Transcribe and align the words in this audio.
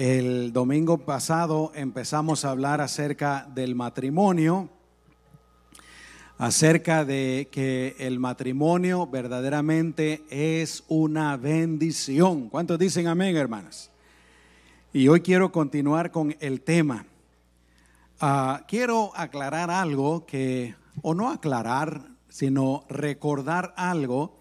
El 0.00 0.52
domingo 0.52 0.98
pasado 0.98 1.72
empezamos 1.74 2.44
a 2.44 2.50
hablar 2.50 2.80
acerca 2.80 3.48
del 3.52 3.74
matrimonio, 3.74 4.68
acerca 6.38 7.04
de 7.04 7.48
que 7.50 7.96
el 7.98 8.20
matrimonio 8.20 9.08
verdaderamente 9.08 10.22
es 10.30 10.84
una 10.86 11.36
bendición. 11.36 12.48
¿Cuántos 12.48 12.78
dicen 12.78 13.08
amén, 13.08 13.36
hermanas? 13.36 13.90
Y 14.92 15.08
hoy 15.08 15.20
quiero 15.20 15.50
continuar 15.50 16.12
con 16.12 16.36
el 16.38 16.60
tema. 16.60 17.04
Ah, 18.20 18.66
quiero 18.68 19.10
aclarar 19.16 19.68
algo 19.68 20.26
que, 20.26 20.76
o 21.02 21.12
no 21.12 21.28
aclarar, 21.28 22.06
sino 22.28 22.84
recordar 22.88 23.74
algo 23.76 24.38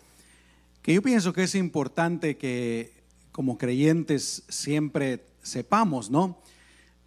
que 0.84 0.94
yo 0.94 1.02
pienso 1.02 1.34
que 1.34 1.46
es 1.46 1.56
importante 1.56 2.38
que 2.38 2.94
como 3.32 3.58
creyentes 3.58 4.44
siempre 4.50 5.26
sepamos, 5.48 6.12
¿no? 6.12 6.38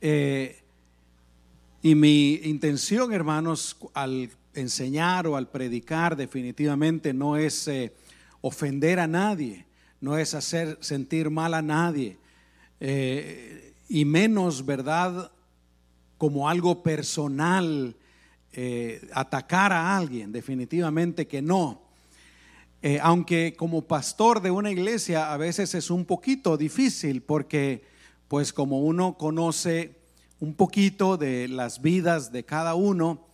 Eh, 0.01 0.62
y 1.83 1.95
mi 1.95 2.35
intención, 2.45 3.13
hermanos, 3.13 3.77
al 3.95 4.30
enseñar 4.55 5.27
o 5.27 5.37
al 5.37 5.49
predicar 5.49 6.16
definitivamente 6.16 7.13
no 7.13 7.37
es 7.37 7.69
eh, 7.69 7.93
ofender 8.41 8.99
a 8.99 9.07
nadie, 9.07 9.66
no 10.01 10.19
es 10.19 10.35
hacer 10.35 10.79
sentir 10.80 11.30
mal 11.30 11.55
a 11.55 11.63
nadie, 11.63 12.19
eh, 12.80 13.75
y 13.89 14.05
menos, 14.05 14.65
¿verdad? 14.65 15.30
Como 16.16 16.49
algo 16.49 16.83
personal, 16.83 17.97
atacar 19.13 19.73
a 19.73 19.97
alguien, 19.97 20.33
definitivamente 20.33 21.29
que 21.29 21.41
no. 21.41 21.83
aunque 23.01 23.55
como 23.57 23.83
pastor 23.83 24.43
de 24.43 24.51
una 24.51 24.73
iglesia 24.73 25.33
a 25.33 25.37
veces 25.37 25.75
es 25.77 25.88
un 25.88 26.05
poquito 26.05 26.57
difícil 26.57 27.23
porque 27.23 27.90
pues 28.30 28.52
como 28.52 28.79
uno 28.79 29.19
conoce 29.19 29.97
un 30.38 30.55
poquito 30.55 31.16
de 31.16 31.48
las 31.48 31.83
vidas 31.83 32.30
de 32.30 32.45
cada 32.45 32.77
uno, 32.77 33.27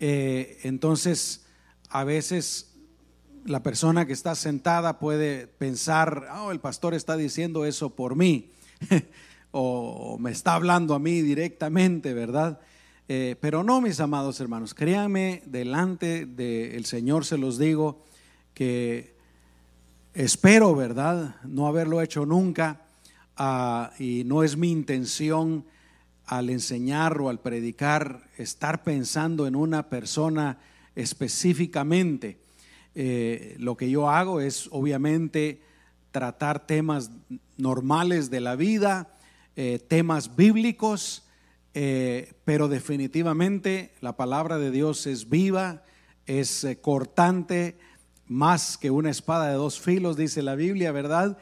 eh, 0.00 0.58
entonces 0.64 1.46
a 1.88 2.04
veces 2.04 2.74
la 3.46 3.62
persona 3.62 4.06
que 4.06 4.12
está 4.12 4.34
sentada 4.34 4.98
puede 4.98 5.46
pensar, 5.46 6.28
oh, 6.36 6.52
el 6.52 6.60
pastor 6.60 6.92
está 6.92 7.16
diciendo 7.16 7.64
eso 7.64 7.96
por 7.96 8.16
mí, 8.16 8.50
o 9.50 10.18
me 10.18 10.32
está 10.32 10.56
hablando 10.56 10.92
a 10.92 10.98
mí 10.98 11.22
directamente, 11.22 12.12
¿verdad? 12.12 12.60
Eh, 13.08 13.36
pero 13.40 13.64
no, 13.64 13.80
mis 13.80 13.98
amados 13.98 14.40
hermanos, 14.40 14.74
créanme, 14.74 15.42
delante 15.46 16.26
del 16.26 16.84
Señor 16.84 17.24
se 17.24 17.38
los 17.38 17.56
digo 17.56 18.04
que 18.52 19.16
espero, 20.12 20.74
¿verdad? 20.74 21.36
No 21.44 21.66
haberlo 21.66 22.02
hecho 22.02 22.26
nunca 22.26 22.83
Y 23.98 24.22
no 24.24 24.42
es 24.42 24.56
mi 24.56 24.70
intención 24.70 25.64
al 26.26 26.50
enseñar 26.50 27.20
o 27.20 27.28
al 27.28 27.40
predicar 27.40 28.28
estar 28.38 28.82
pensando 28.82 29.46
en 29.46 29.56
una 29.56 29.88
persona 29.88 30.58
específicamente. 30.94 32.38
Eh, 32.94 33.56
lo 33.58 33.76
que 33.76 33.90
yo 33.90 34.08
hago 34.08 34.40
es 34.40 34.68
obviamente 34.70 35.60
tratar 36.12 36.66
temas 36.66 37.10
normales 37.56 38.30
de 38.30 38.40
la 38.40 38.56
vida, 38.56 39.12
eh, 39.56 39.80
temas 39.86 40.36
bíblicos, 40.36 41.24
eh, 41.74 42.34
pero 42.44 42.68
definitivamente 42.68 43.92
la 44.00 44.16
palabra 44.16 44.58
de 44.58 44.70
Dios 44.70 45.06
es 45.06 45.28
viva, 45.28 45.82
es 46.26 46.66
cortante, 46.80 47.76
más 48.26 48.78
que 48.78 48.90
una 48.90 49.10
espada 49.10 49.48
de 49.48 49.54
dos 49.54 49.80
filos, 49.80 50.16
dice 50.16 50.40
la 50.40 50.54
Biblia, 50.54 50.92
¿verdad? 50.92 51.36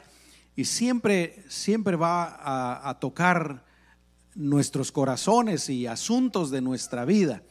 Y 0.55 0.65
siempre, 0.65 1.43
siempre 1.47 1.95
va 1.95 2.89
a, 2.89 2.99
tocar 2.99 3.65
nuestros 4.35 4.91
corazones 4.91 5.69
y 5.69 5.87
asuntos 5.87 6.51
de 6.51 6.61
nuestra 6.61 7.05
vida. 7.05 7.41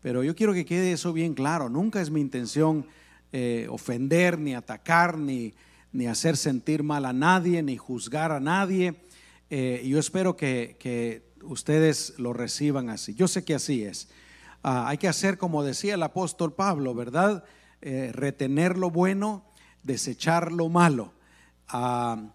Pero 0.00 0.24
yo 0.24 0.34
quiero 0.34 0.52
que 0.52 0.64
quede 0.64 0.92
eso 0.92 1.12
bien 1.12 1.34
claro. 1.34 1.68
Nunca 1.68 2.00
es 2.00 2.10
mi 2.10 2.20
intención 2.20 2.86
eh, 3.32 3.66
ofender, 3.70 4.38
ni 4.38 4.54
atacar, 4.54 5.18
ni, 5.18 5.54
ni, 5.92 6.06
hacer 6.06 6.36
sentir 6.36 6.82
mal 6.82 7.04
a 7.04 7.12
nadie, 7.12 7.62
ni 7.62 7.76
juzgar 7.76 8.32
a 8.32 8.40
nadie. 8.40 8.96
Eh, 9.50 9.84
yo 9.86 9.98
espero 9.98 10.36
que, 10.36 11.26
ustedes 11.42 12.14
lo 12.18 12.32
reciban 12.32 12.90
así. 12.90 13.14
Yo 13.14 13.28
sé 13.28 13.44
que 13.44 13.54
así 13.54 13.84
es. 13.84 14.08
Ah, 14.64 14.88
hay 14.88 14.98
que 14.98 15.06
hacer 15.06 15.38
como 15.38 15.62
decía 15.62 15.94
el 15.94 16.02
apóstol 16.02 16.52
Pablo, 16.52 16.92
¿verdad? 16.92 17.44
Eh, 17.80 18.10
retener 18.12 18.76
lo 18.76 18.90
bueno, 18.90 19.44
desechar 19.84 20.50
lo 20.50 20.68
malo. 20.68 21.12
Ah, 21.68 22.32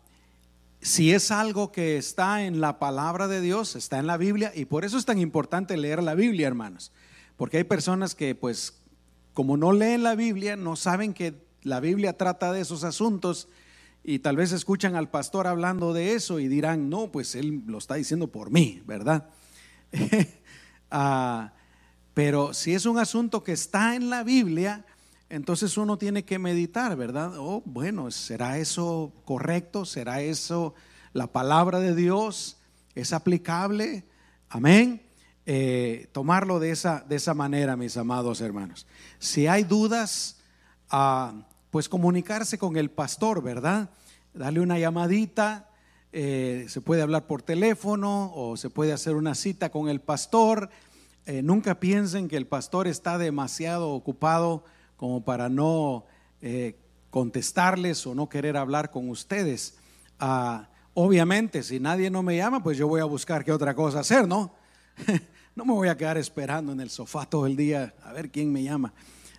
si 0.84 1.14
es 1.14 1.32
algo 1.32 1.72
que 1.72 1.98
está 1.98 2.44
en 2.44 2.60
la 2.60 2.78
palabra 2.78 3.30
de 3.30 3.40
Dios, 3.40 3.76
está 3.76 4.00
en 4.00 4.08
la 4.08 4.18
Biblia, 4.18 4.52
y 4.54 4.66
por 4.66 4.84
eso 4.84 4.98
es 4.98 5.06
tan 5.06 5.18
importante 5.18 5.78
leer 5.78 6.04
la 6.04 6.14
Biblia, 6.14 6.46
hermanos, 6.46 6.92
porque 7.38 7.58
hay 7.58 7.64
personas 7.64 8.16
que 8.16 8.36
pues 8.36 8.82
como 9.34 9.58
no 9.58 9.72
leen 9.72 10.04
la 10.04 10.16
Biblia, 10.16 10.56
no 10.56 10.76
saben 10.76 11.14
que 11.14 11.42
la 11.64 11.80
Biblia 11.80 12.18
trata 12.18 12.52
de 12.52 12.62
esos 12.62 12.84
asuntos 12.84 13.48
y 14.04 14.20
tal 14.20 14.36
vez 14.36 14.52
escuchan 14.52 14.96
al 14.96 15.10
pastor 15.10 15.48
hablando 15.48 15.94
de 15.94 16.14
eso 16.14 16.40
y 16.40 16.50
dirán, 16.50 16.90
no, 16.90 17.12
pues 17.12 17.36
él 17.36 17.64
lo 17.66 17.78
está 17.78 17.96
diciendo 17.96 18.28
por 18.28 18.52
mí, 18.52 18.82
¿verdad? 18.86 19.30
Ah, 20.96 21.54
pero 22.14 22.54
si 22.54 22.76
es 22.76 22.86
un 22.86 23.00
asunto 23.00 23.44
que 23.44 23.54
está 23.54 23.96
en 23.96 24.12
la 24.12 24.22
Biblia, 24.24 24.86
entonces 25.34 25.80
uno 25.80 25.98
tiene 25.98 26.24
que 26.26 26.38
meditar, 26.38 26.96
¿verdad? 26.96 27.34
Oh, 27.40 27.64
bueno, 27.66 28.12
¿será 28.12 28.60
eso 28.60 29.12
correcto? 29.26 29.84
¿Será 29.84 30.22
eso 30.22 30.76
la 31.12 31.26
palabra 31.26 31.80
de 31.80 31.96
Dios? 31.96 32.58
¿Es 32.94 33.14
aplicable? 33.14 34.04
Amén. 34.48 35.02
Eh, 35.48 36.08
tomarlo 36.12 36.60
de 36.60 36.70
esa, 36.70 37.04
de 37.10 37.16
esa 37.16 37.34
manera, 37.34 37.76
mis 37.76 37.98
amados 37.98 38.42
hermanos. 38.42 38.86
Si 39.18 39.48
hay 39.48 39.64
dudas, 39.64 40.38
ah, 40.92 41.34
pues 41.72 41.90
comunicarse 41.90 42.60
con 42.60 42.78
el 42.78 42.92
pastor, 42.92 43.42
¿verdad? 43.42 43.90
Darle 44.36 44.60
una 44.60 44.78
llamadita, 44.78 45.68
eh, 46.12 46.68
se 46.70 46.80
puede 46.80 47.02
hablar 47.02 47.26
por 47.26 47.42
teléfono 47.42 48.32
o 48.36 48.56
se 48.56 48.70
puede 48.70 48.94
hacer 48.94 49.16
una 49.16 49.34
cita 49.34 49.72
con 49.72 49.90
el 49.90 50.00
pastor. 50.00 50.70
Eh, 51.26 51.42
nunca 51.42 51.80
piensen 51.80 52.28
que 52.28 52.38
el 52.38 52.46
pastor 52.46 52.88
está 52.88 53.18
demasiado 53.18 53.90
ocupado 53.90 54.64
como 55.04 55.22
para 55.22 55.50
no 55.50 56.06
eh, 56.42 56.78
contestarles 57.10 58.08
o 58.08 58.16
no 58.16 58.30
querer 58.30 58.56
hablar 58.56 58.90
con 58.90 59.10
ustedes. 59.10 59.76
Ah, 60.18 60.70
obviamente, 60.94 61.62
si 61.62 61.78
nadie 61.78 62.10
no 62.10 62.24
me 62.24 62.38
llama, 62.38 62.64
pues 62.64 62.78
yo 62.78 62.88
voy 62.88 63.02
a 63.02 63.04
buscar 63.04 63.44
qué 63.44 63.52
otra 63.52 63.76
cosa 63.76 64.00
hacer, 64.00 64.26
¿no? 64.26 64.56
no 65.58 65.66
me 65.66 65.74
voy 65.74 65.90
a 65.90 65.98
quedar 65.98 66.18
esperando 66.18 66.72
en 66.72 66.80
el 66.80 66.90
sofá 66.90 67.26
todo 67.26 67.48
el 67.48 67.58
día 67.58 67.94
a 68.02 68.14
ver 68.14 68.32
quién 68.32 68.50
me 68.50 68.64
llama. 68.64 68.94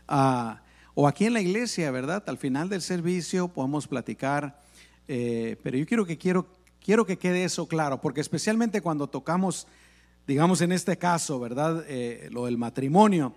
Ah, 0.06 0.60
o 0.92 1.08
aquí 1.08 1.24
en 1.24 1.32
la 1.32 1.40
iglesia, 1.40 1.90
¿verdad? 1.90 2.22
Al 2.26 2.36
final 2.36 2.68
del 2.68 2.82
servicio 2.82 3.48
podemos 3.48 3.88
platicar, 3.88 4.60
eh, 5.08 5.56
pero 5.62 5.78
yo 5.78 5.86
quiero 5.86 6.04
que, 6.04 6.18
quiero, 6.18 6.46
quiero 6.78 7.06
que 7.06 7.16
quede 7.16 7.44
eso 7.44 7.66
claro, 7.68 8.02
porque 8.02 8.20
especialmente 8.20 8.82
cuando 8.82 9.06
tocamos, 9.06 9.66
digamos 10.26 10.60
en 10.60 10.72
este 10.72 10.98
caso, 10.98 11.40
¿verdad? 11.40 11.86
Eh, 11.88 12.28
lo 12.30 12.44
del 12.44 12.58
matrimonio, 12.58 13.34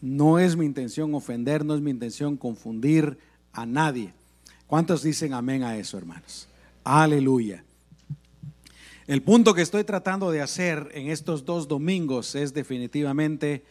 no 0.00 0.38
es 0.38 0.56
mi 0.56 0.66
intención 0.66 1.14
ofender, 1.14 1.64
no 1.64 1.74
es 1.74 1.80
mi 1.80 1.90
intención 1.90 2.36
confundir 2.36 3.18
a 3.52 3.66
nadie. 3.66 4.12
¿Cuántos 4.66 5.02
dicen 5.02 5.32
amén 5.32 5.62
a 5.62 5.76
eso, 5.76 5.96
hermanos? 5.96 6.48
Aleluya. 6.84 7.64
El 9.06 9.22
punto 9.22 9.54
que 9.54 9.62
estoy 9.62 9.84
tratando 9.84 10.30
de 10.30 10.42
hacer 10.42 10.90
en 10.92 11.08
estos 11.08 11.44
dos 11.44 11.66
domingos 11.66 12.34
es 12.34 12.52
definitivamente 12.52 13.64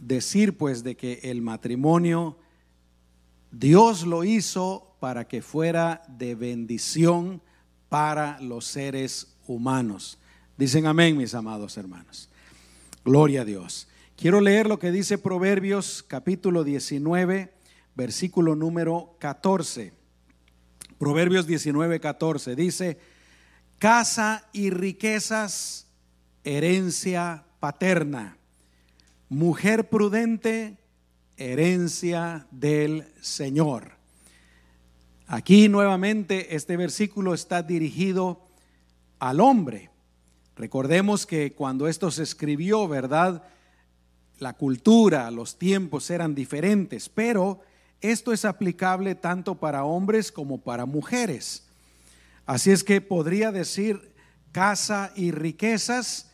decir 0.00 0.58
pues 0.58 0.84
de 0.84 0.96
que 0.96 1.20
el 1.22 1.40
matrimonio 1.40 2.36
Dios 3.50 4.06
lo 4.06 4.24
hizo 4.24 4.94
para 5.00 5.26
que 5.26 5.40
fuera 5.40 6.02
de 6.08 6.34
bendición 6.34 7.40
para 7.88 8.38
los 8.40 8.66
seres 8.66 9.36
humanos. 9.46 10.18
Dicen 10.58 10.86
amén, 10.86 11.16
mis 11.16 11.34
amados 11.34 11.78
hermanos. 11.78 12.28
Gloria 13.04 13.42
a 13.42 13.44
Dios. 13.46 13.88
Quiero 14.18 14.40
leer 14.40 14.66
lo 14.66 14.80
que 14.80 14.90
dice 14.90 15.16
Proverbios 15.16 16.02
capítulo 16.02 16.64
19, 16.64 17.54
versículo 17.94 18.56
número 18.56 19.14
14. 19.20 19.92
Proverbios 20.98 21.46
19, 21.46 22.00
14 22.00 22.56
dice, 22.56 22.98
casa 23.78 24.48
y 24.52 24.70
riquezas, 24.70 25.86
herencia 26.42 27.44
paterna, 27.60 28.38
mujer 29.28 29.88
prudente, 29.88 30.78
herencia 31.36 32.48
del 32.50 33.06
Señor. 33.20 33.92
Aquí 35.28 35.68
nuevamente 35.68 36.56
este 36.56 36.76
versículo 36.76 37.34
está 37.34 37.62
dirigido 37.62 38.48
al 39.20 39.38
hombre. 39.38 39.90
Recordemos 40.56 41.24
que 41.24 41.52
cuando 41.52 41.86
esto 41.86 42.10
se 42.10 42.24
escribió, 42.24 42.88
¿verdad? 42.88 43.44
La 44.38 44.52
cultura, 44.54 45.30
los 45.30 45.58
tiempos 45.58 46.10
eran 46.10 46.34
diferentes, 46.34 47.08
pero 47.08 47.60
esto 48.00 48.32
es 48.32 48.44
aplicable 48.44 49.14
tanto 49.14 49.56
para 49.56 49.84
hombres 49.84 50.30
como 50.30 50.58
para 50.58 50.86
mujeres. 50.86 51.66
Así 52.46 52.70
es 52.70 52.84
que 52.84 53.00
podría 53.00 53.52
decir 53.52 54.14
casa 54.52 55.12
y 55.14 55.32
riquezas, 55.32 56.30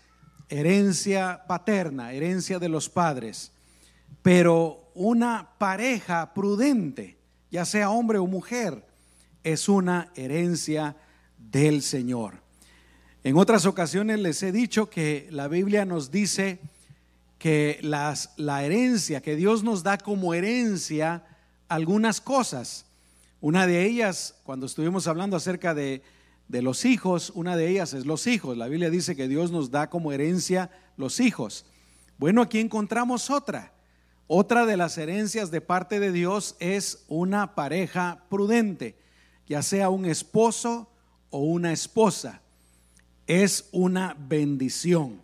herencia 0.49 1.45
paterna, 1.49 2.13
herencia 2.13 2.59
de 2.59 2.69
los 2.69 2.89
padres. 2.89 3.53
Pero 4.23 4.91
una 4.95 5.51
pareja 5.59 6.33
prudente, 6.35 7.19
ya 7.51 7.65
sea 7.65 7.91
hombre 7.91 8.19
o 8.19 8.27
mujer, 8.27 8.87
es 9.43 9.69
una 9.69 10.11
herencia 10.15 10.97
del 11.39 11.83
Señor. 11.83 12.43
En 13.23 13.37
otras 13.37 13.67
ocasiones 13.67 14.21
les 14.21 14.43
he 14.43 14.53
dicho 14.53 14.91
que 14.91 15.29
la 15.31 15.49
Biblia 15.49 15.85
nos 15.85 16.11
dice 16.11 16.61
que 17.45 17.79
las, 17.83 18.31
la 18.39 18.65
herencia, 18.65 19.21
que 19.21 19.37
Dios 19.37 19.63
nos 19.63 19.83
da 19.83 19.99
como 19.99 20.33
herencia 20.33 21.27
algunas 21.69 22.23
cosas. 22.23 22.87
Una 23.43 23.67
de 23.67 23.85
ellas, 23.85 24.37
cuando 24.45 24.65
estuvimos 24.65 25.07
hablando 25.09 25.37
acerca 25.37 25.75
de, 25.75 26.01
de 26.49 26.63
los 26.63 26.87
hijos, 26.87 27.29
una 27.35 27.55
de 27.55 27.69
ellas 27.69 27.93
es 27.93 28.07
los 28.07 28.27
hijos. 28.27 28.57
La 28.57 28.67
Biblia 28.67 28.89
dice 28.89 29.15
que 29.15 29.29
Dios 29.29 29.51
nos 29.51 29.71
da 29.71 29.91
como 29.91 30.11
herencia 30.11 30.71
los 30.97 31.21
hijos. 31.21 31.67
Bueno, 32.17 32.41
aquí 32.41 32.61
encontramos 32.61 33.29
otra. 33.29 33.75
Otra 34.27 34.65
de 34.65 34.79
las 34.79 34.97
herencias 34.97 35.51
de 35.51 35.61
parte 35.61 36.01
de 36.01 36.13
Dios 36.13 36.57
es 36.61 37.05
una 37.09 37.55
pareja 37.55 38.25
prudente, 38.31 38.97
ya 39.47 39.61
sea 39.61 39.91
un 39.91 40.07
esposo 40.07 40.91
o 41.29 41.41
una 41.41 41.75
esposa. 41.75 42.41
Es 43.27 43.69
una 43.71 44.17
bendición. 44.19 45.24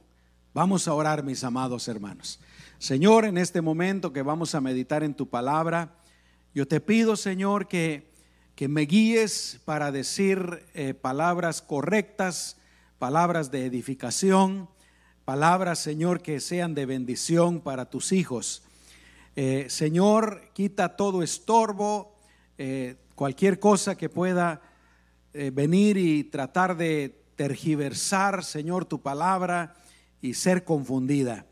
Vamos 0.52 0.88
a 0.88 0.94
orar, 0.94 1.23
mis 1.23 1.44
amados 1.44 1.87
hermanos. 1.87 2.41
Señor, 2.81 3.25
en 3.25 3.38
este 3.38 3.61
momento 3.61 4.12
que 4.12 4.23
vamos 4.23 4.56
a 4.56 4.61
meditar 4.61 5.05
en 5.05 5.14
tu 5.14 5.29
palabra, 5.29 5.94
yo 6.52 6.67
te 6.67 6.81
pido, 6.81 7.14
Señor, 7.14 7.69
que, 7.69 8.11
que 8.56 8.67
me 8.67 8.81
guíes 8.81 9.61
para 9.64 9.93
decir 9.93 10.67
eh, 10.75 10.93
palabras 10.93 11.62
correctas, 11.62 12.56
palabras 12.99 13.52
de 13.52 13.64
edificación, 13.64 14.69
palabras, 15.25 15.79
Señor, 15.79 16.20
que 16.20 16.41
sean 16.41 16.75
de 16.75 16.85
bendición 16.85 17.61
para 17.61 17.88
tus 17.88 18.11
hijos. 18.11 18.64
Eh, 19.37 19.67
Señor, 19.69 20.50
quita 20.52 20.97
todo 20.97 21.23
estorbo, 21.23 22.17
eh, 22.58 22.97
cualquier 23.14 23.61
cosa 23.61 23.97
que 23.97 24.08
pueda 24.08 24.62
venir 25.32 25.97
y 25.97 26.25
tratar 26.25 26.76
de 26.76 27.23
tergiversar, 27.37 28.43
Señor, 28.43 28.85
tu 28.85 29.00
palabra 29.00 29.76
y 30.22 30.34
ser 30.34 30.64
confundida. 30.64 31.46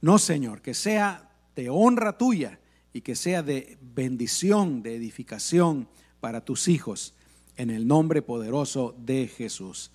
No, 0.00 0.18
Señor, 0.18 0.62
que 0.62 0.74
sea 0.74 1.30
de 1.56 1.70
honra 1.70 2.18
tuya 2.18 2.58
y 2.92 3.00
que 3.00 3.16
sea 3.16 3.42
de 3.42 3.78
bendición, 3.80 4.82
de 4.82 4.96
edificación 4.96 5.88
para 6.20 6.44
tus 6.44 6.68
hijos, 6.68 7.14
en 7.56 7.70
el 7.70 7.86
nombre 7.86 8.22
poderoso 8.22 8.94
de 8.98 9.28
Jesús. 9.28 9.90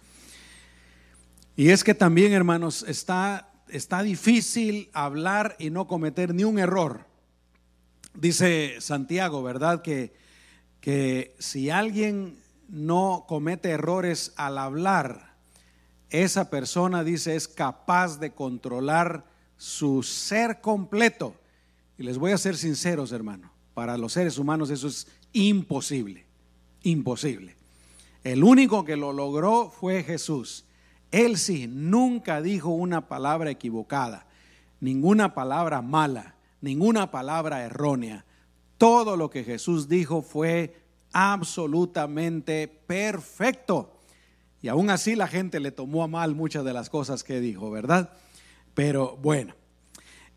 Y 1.55 1.69
es 1.69 1.83
que 1.83 1.93
también, 1.93 2.31
hermanos, 2.31 2.85
está, 2.87 3.51
está 3.67 4.01
difícil 4.01 4.89
hablar 4.93 5.55
y 5.59 5.69
no 5.69 5.87
cometer 5.87 6.33
ni 6.33 6.43
un 6.43 6.57
error. 6.57 7.05
Dice 8.13 8.75
Santiago, 8.79 9.43
¿verdad? 9.43 9.81
Que, 9.81 10.13
que 10.79 11.35
si 11.39 11.69
alguien 11.69 12.37
no 12.69 13.25
comete 13.27 13.69
errores 13.71 14.33
al 14.37 14.57
hablar, 14.57 15.28
esa 16.09 16.49
persona, 16.49 17.03
dice, 17.03 17.35
es 17.35 17.47
capaz 17.47 18.19
de 18.19 18.31
controlar 18.31 19.25
su 19.57 20.03
ser 20.03 20.61
completo 20.61 21.35
y 21.99 22.03
les 22.03 22.17
voy 22.17 22.31
a 22.31 22.37
ser 22.37 22.55
sinceros, 22.55 23.11
hermano, 23.11 23.51
para 23.73 23.97
los 23.97 24.13
seres 24.13 24.37
humanos 24.37 24.69
eso 24.69 24.87
es 24.87 25.07
imposible, 25.33 26.25
imposible. 26.81 27.55
El 28.23 28.43
único 28.43 28.85
que 28.85 28.95
lo 28.95 29.11
logró 29.11 29.69
fue 29.69 30.03
Jesús. 30.03 30.63
Él 31.11 31.37
sí, 31.37 31.67
nunca 31.67 32.41
dijo 32.41 32.69
una 32.69 33.09
palabra 33.09 33.51
equivocada, 33.51 34.25
ninguna 34.79 35.33
palabra 35.33 35.81
mala, 35.81 36.35
ninguna 36.61 37.11
palabra 37.11 37.63
errónea. 37.63 38.23
Todo 38.77 39.17
lo 39.17 39.29
que 39.29 39.43
Jesús 39.43 39.89
dijo 39.89 40.21
fue 40.21 40.81
absolutamente 41.11 42.67
perfecto. 42.67 43.98
Y 44.61 44.67
aún 44.67 44.89
así 44.89 45.15
la 45.15 45.27
gente 45.27 45.59
le 45.59 45.71
tomó 45.71 46.03
a 46.03 46.07
mal 46.07 46.35
muchas 46.35 46.65
de 46.65 46.73
las 46.73 46.89
cosas 46.89 47.23
que 47.23 47.39
dijo, 47.39 47.71
¿verdad? 47.71 48.11
Pero 48.73 49.17
bueno, 49.17 49.55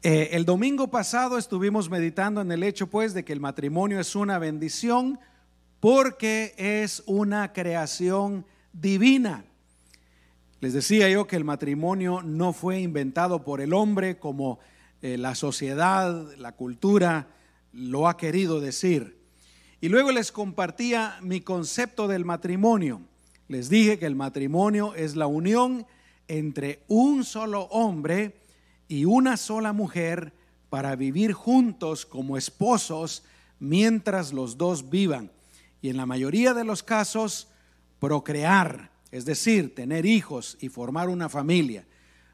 eh, 0.03 0.31
el 0.33 0.45
domingo 0.45 0.91
pasado 0.91 1.39
estuvimos 1.39 1.91
meditando 1.91 2.41
en 2.41 2.51
el 2.51 2.63
hecho 2.63 2.89
pues 2.89 3.15
de 3.15 3.25
que 3.25 3.33
el 3.33 3.41
matrimonio 3.41 4.01
es 4.01 4.15
una 4.15 4.39
bendición 4.39 5.19
porque 5.81 6.55
es 6.57 7.03
una 7.07 7.53
creación 7.53 8.47
divina. 8.73 9.45
Les 10.61 10.73
decía 10.73 11.09
yo 11.09 11.27
que 11.27 11.37
el 11.37 11.45
matrimonio 11.45 12.23
no 12.23 12.53
fue 12.53 12.81
inventado 12.81 13.43
por 13.43 13.61
el 13.61 13.73
hombre 13.73 14.19
como 14.19 14.61
eh, 15.03 15.19
la 15.19 15.35
sociedad, 15.35 16.37
la 16.37 16.53
cultura 16.53 17.27
lo 17.73 18.07
ha 18.07 18.17
querido 18.17 18.61
decir. 18.61 19.19
Y 19.81 19.89
luego 19.89 20.13
les 20.13 20.31
compartía 20.31 21.19
mi 21.21 21.41
concepto 21.41 22.07
del 22.07 22.25
matrimonio. 22.25 23.03
Les 23.49 23.69
dije 23.69 23.99
que 23.99 24.07
el 24.07 24.17
matrimonio 24.17 24.95
es 24.95 25.17
la 25.17 25.27
unión 25.27 25.87
entre 26.29 26.83
un 26.89 27.25
solo 27.25 27.63
hombre 27.65 28.37
y 28.89 29.05
una 29.05 29.37
sola 29.37 29.73
mujer 29.73 30.33
para 30.71 30.97
vivir 30.97 31.33
juntos 31.33 32.07
como 32.07 32.37
esposos 32.37 33.25
mientras 33.59 34.33
los 34.33 34.57
dos 34.57 34.89
vivan. 34.91 35.31
Y 35.81 35.91
en 35.91 35.97
la 35.97 36.07
mayoría 36.07 36.55
de 36.55 36.65
los 36.65 36.83
casos, 36.83 37.49
procrear, 37.99 38.91
es 39.11 39.25
decir, 39.25 39.75
tener 39.75 40.07
hijos 40.07 40.57
y 40.61 40.69
formar 40.69 41.09
una 41.09 41.29
familia. 41.29 41.85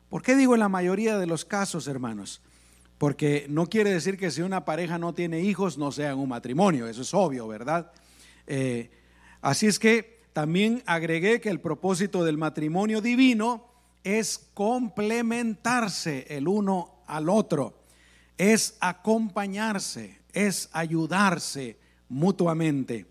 ¿Por 0.08 0.22
qué 0.22 0.36
digo 0.36 0.54
en 0.54 0.60
la 0.60 0.68
mayoría 0.68 1.18
de 1.18 1.26
los 1.26 1.44
casos, 1.44 1.88
hermanos? 1.88 2.40
Porque 2.96 3.46
no 3.48 3.66
quiere 3.66 3.90
decir 3.90 4.16
que 4.16 4.30
si 4.30 4.42
una 4.42 4.64
pareja 4.64 4.98
no 4.98 5.14
tiene 5.14 5.40
hijos 5.40 5.78
no 5.78 5.92
sea 5.92 6.14
un 6.14 6.28
matrimonio, 6.28 6.88
eso 6.88 7.02
es 7.02 7.14
obvio, 7.14 7.46
¿verdad? 7.46 7.92
Eh, 8.46 8.90
así 9.40 9.66
es 9.66 9.78
que 9.78 10.17
también 10.38 10.84
agregué 10.86 11.40
que 11.40 11.48
el 11.48 11.58
propósito 11.58 12.22
del 12.22 12.38
matrimonio 12.38 13.00
divino 13.00 13.66
es 14.04 14.38
complementarse 14.54 16.26
el 16.28 16.46
uno 16.46 17.02
al 17.08 17.28
otro, 17.28 17.82
es 18.36 18.76
acompañarse, 18.78 20.20
es 20.32 20.68
ayudarse 20.70 21.76
mutuamente. 22.08 23.06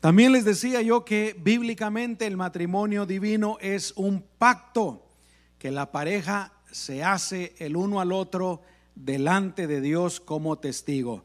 También 0.00 0.30
les 0.32 0.44
decía 0.44 0.82
yo 0.82 1.06
que 1.06 1.34
bíblicamente 1.42 2.26
el 2.26 2.36
matrimonio 2.36 3.06
divino 3.06 3.56
es 3.62 3.94
un 3.96 4.22
pacto 4.36 5.06
que 5.58 5.70
la 5.70 5.90
pareja 5.90 6.52
se 6.70 7.02
hace 7.02 7.54
el 7.56 7.76
uno 7.76 7.98
al 7.98 8.12
otro 8.12 8.60
delante 8.94 9.66
de 9.66 9.80
Dios 9.80 10.20
como 10.20 10.58
testigo. 10.58 11.24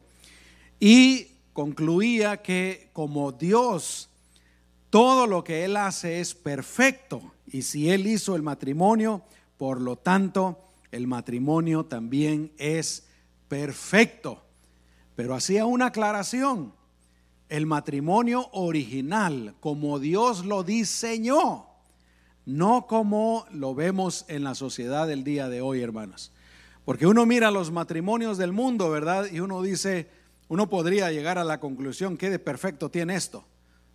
Y 0.80 1.32
concluía 1.52 2.38
que 2.38 2.88
como 2.94 3.32
Dios, 3.32 4.08
todo 4.92 5.26
lo 5.26 5.42
que 5.42 5.64
Él 5.64 5.78
hace 5.78 6.20
es 6.20 6.34
perfecto 6.34 7.32
y 7.52 7.62
si 7.62 7.90
él 7.90 8.06
hizo 8.06 8.34
el 8.34 8.42
matrimonio, 8.42 9.22
por 9.58 9.80
lo 9.80 9.96
tanto, 9.96 10.58
el 10.90 11.06
matrimonio 11.06 11.84
también 11.84 12.50
es 12.56 13.06
perfecto. 13.48 14.42
Pero 15.14 15.34
hacía 15.34 15.66
una 15.66 15.86
aclaración. 15.86 16.72
El 17.50 17.66
matrimonio 17.66 18.48
original, 18.52 19.54
como 19.60 19.98
Dios 19.98 20.46
lo 20.46 20.62
diseñó, 20.62 21.66
no 22.46 22.86
como 22.86 23.44
lo 23.50 23.74
vemos 23.74 24.24
en 24.28 24.44
la 24.44 24.54
sociedad 24.54 25.06
del 25.06 25.22
día 25.22 25.50
de 25.50 25.60
hoy, 25.60 25.82
hermanos. 25.82 26.32
Porque 26.86 27.06
uno 27.06 27.26
mira 27.26 27.50
los 27.50 27.70
matrimonios 27.70 28.38
del 28.38 28.52
mundo, 28.52 28.88
¿verdad? 28.90 29.26
Y 29.30 29.40
uno 29.40 29.60
dice, 29.60 30.08
uno 30.48 30.70
podría 30.70 31.12
llegar 31.12 31.36
a 31.38 31.44
la 31.44 31.60
conclusión, 31.60 32.16
¿qué 32.16 32.30
de 32.30 32.38
perfecto 32.38 32.90
tiene 32.90 33.14
esto? 33.14 33.44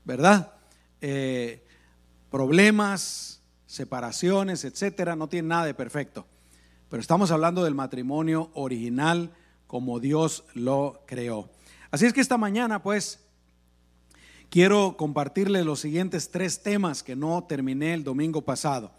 ¿Verdad? 0.06 0.57
Eh, 1.02 1.64
problemas, 2.30 3.42
separaciones, 3.66 4.64
etcétera, 4.66 5.16
no 5.16 5.28
tiene 5.28 5.50
nada 5.50 5.66
de 5.66 5.74
perfecto. 5.74 6.26
Pero 6.90 7.02
estamos 7.02 7.32
hablando 7.32 7.64
del 7.64 7.76
matrimonio 7.76 8.50
original 8.54 9.32
como 9.68 10.00
Dios 10.00 10.46
lo 10.54 11.04
creó. 11.06 11.50
Así 11.92 12.06
es 12.06 12.14
que 12.14 12.22
esta 12.22 12.38
mañana, 12.38 12.82
pues, 12.82 13.20
quiero 14.50 14.96
compartirles 14.98 15.66
los 15.66 15.82
siguientes 15.82 16.32
tres 16.32 16.64
temas 16.64 17.04
que 17.04 17.16
no 17.16 17.44
terminé 17.44 17.94
el 17.94 18.04
domingo 18.04 18.42
pasado. 18.42 18.92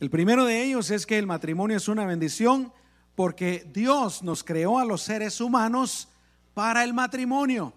El 0.00 0.10
primero 0.10 0.44
de 0.44 0.62
ellos 0.62 0.90
es 0.90 1.06
que 1.06 1.18
el 1.18 1.26
matrimonio 1.26 1.76
es 1.76 1.88
una 1.88 2.06
bendición 2.06 2.72
porque 3.14 3.68
Dios 3.72 4.22
nos 4.22 4.42
creó 4.42 4.78
a 4.78 4.84
los 4.84 5.02
seres 5.02 5.40
humanos 5.40 6.08
para 6.52 6.84
el 6.84 6.94
matrimonio. 6.94 7.72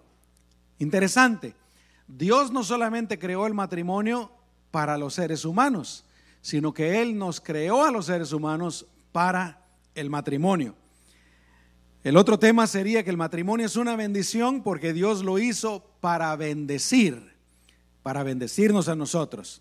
Interesante. 0.78 1.54
Dios 2.08 2.50
no 2.50 2.64
solamente 2.64 3.18
creó 3.18 3.46
el 3.46 3.54
matrimonio 3.54 4.32
para 4.70 4.96
los 4.96 5.14
seres 5.14 5.44
humanos, 5.44 6.04
sino 6.40 6.72
que 6.72 7.00
Él 7.02 7.18
nos 7.18 7.40
creó 7.40 7.84
a 7.84 7.92
los 7.92 8.06
seres 8.06 8.32
humanos 8.32 8.86
para 9.12 9.62
el 9.94 10.08
matrimonio. 10.08 10.74
El 12.02 12.16
otro 12.16 12.38
tema 12.38 12.66
sería 12.66 13.04
que 13.04 13.10
el 13.10 13.16
matrimonio 13.16 13.66
es 13.66 13.76
una 13.76 13.94
bendición 13.94 14.62
porque 14.62 14.92
Dios 14.92 15.22
lo 15.22 15.38
hizo 15.38 15.84
para 16.00 16.34
bendecir, 16.36 17.34
para 18.02 18.22
bendecirnos 18.22 18.88
a 18.88 18.96
nosotros. 18.96 19.60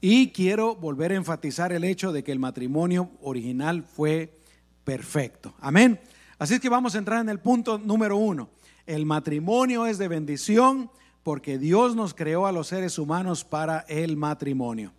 Y 0.00 0.30
quiero 0.30 0.74
volver 0.74 1.12
a 1.12 1.16
enfatizar 1.16 1.72
el 1.72 1.84
hecho 1.84 2.10
de 2.12 2.24
que 2.24 2.32
el 2.32 2.38
matrimonio 2.38 3.10
original 3.20 3.82
fue 3.82 4.38
perfecto. 4.84 5.54
Amén. 5.60 6.00
Así 6.38 6.54
es 6.54 6.60
que 6.60 6.68
vamos 6.68 6.94
a 6.94 6.98
entrar 6.98 7.20
en 7.20 7.28
el 7.28 7.40
punto 7.40 7.78
número 7.78 8.16
uno. 8.16 8.48
El 8.86 9.04
matrimonio 9.04 9.86
es 9.86 9.98
de 9.98 10.08
bendición 10.08 10.90
porque 11.22 11.58
Dios 11.58 11.94
nos 11.94 12.14
creó 12.14 12.46
a 12.46 12.52
los 12.52 12.68
seres 12.68 12.98
humanos 12.98 13.44
para 13.44 13.80
el 13.88 14.16
matrimonio. 14.16 14.92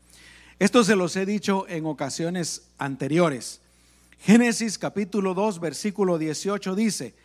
Esto 0.60 0.84
se 0.84 0.96
los 0.96 1.16
he 1.16 1.26
dicho 1.26 1.66
en 1.68 1.86
ocasiones 1.86 2.70
anteriores. 2.78 3.60
Génesis 4.20 4.78
capítulo 4.78 5.34
2, 5.34 5.60
versículo 5.60 6.18
18 6.18 6.76
dice, 6.76 7.16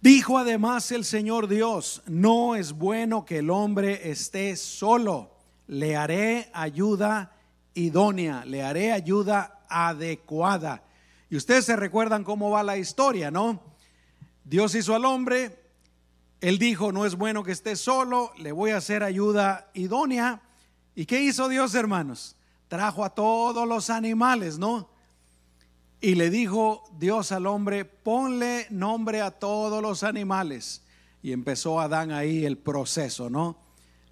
dijo 0.00 0.38
además 0.38 0.92
el 0.92 1.04
Señor 1.04 1.48
Dios, 1.48 2.02
no 2.06 2.54
es 2.54 2.72
bueno 2.72 3.24
que 3.24 3.38
el 3.38 3.50
hombre 3.50 4.10
esté 4.10 4.54
solo, 4.54 5.34
le 5.66 5.96
haré 5.96 6.50
ayuda 6.52 7.32
idónea, 7.74 8.44
le 8.44 8.62
haré 8.62 8.92
ayuda 8.92 9.64
adecuada. 9.68 10.84
Y 11.30 11.36
ustedes 11.36 11.64
se 11.64 11.76
recuerdan 11.76 12.24
cómo 12.24 12.50
va 12.50 12.62
la 12.62 12.76
historia, 12.76 13.30
¿no? 13.30 13.60
Dios 14.44 14.74
hizo 14.74 14.94
al 14.94 15.04
hombre, 15.04 15.57
él 16.40 16.58
dijo, 16.58 16.92
no 16.92 17.04
es 17.04 17.16
bueno 17.16 17.42
que 17.42 17.52
esté 17.52 17.74
solo, 17.74 18.32
le 18.38 18.52
voy 18.52 18.70
a 18.70 18.76
hacer 18.76 19.02
ayuda 19.02 19.70
idónea. 19.74 20.40
¿Y 20.94 21.06
qué 21.06 21.22
hizo 21.22 21.48
Dios, 21.48 21.74
hermanos? 21.74 22.36
Trajo 22.68 23.04
a 23.04 23.10
todos 23.10 23.66
los 23.66 23.90
animales, 23.90 24.58
¿no? 24.58 24.88
Y 26.00 26.14
le 26.14 26.30
dijo 26.30 26.84
Dios 26.98 27.32
al 27.32 27.46
hombre, 27.46 27.84
ponle 27.84 28.66
nombre 28.70 29.20
a 29.20 29.32
todos 29.32 29.82
los 29.82 30.04
animales. 30.04 30.82
Y 31.22 31.32
empezó 31.32 31.80
Adán 31.80 32.12
ahí 32.12 32.44
el 32.44 32.56
proceso, 32.56 33.28
¿no? 33.28 33.58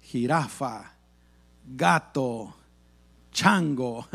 Jirafa, 0.01 0.93
gato, 1.65 2.53
chango. 3.31 4.05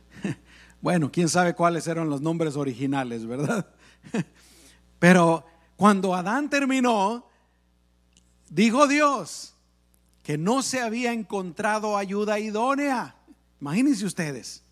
bueno, 0.80 1.12
quién 1.12 1.28
sabe 1.28 1.54
cuáles 1.54 1.86
eran 1.86 2.08
los 2.08 2.22
nombres 2.22 2.56
originales, 2.56 3.26
¿verdad? 3.26 3.66
Pero 4.98 5.44
cuando 5.76 6.14
Adán 6.14 6.48
terminó, 6.48 7.26
dijo 8.48 8.86
Dios 8.86 9.54
que 10.22 10.38
no 10.38 10.62
se 10.62 10.80
había 10.80 11.12
encontrado 11.12 11.96
ayuda 11.96 12.40
idónea. 12.40 13.14
Imagínense 13.60 14.04
ustedes. 14.04 14.62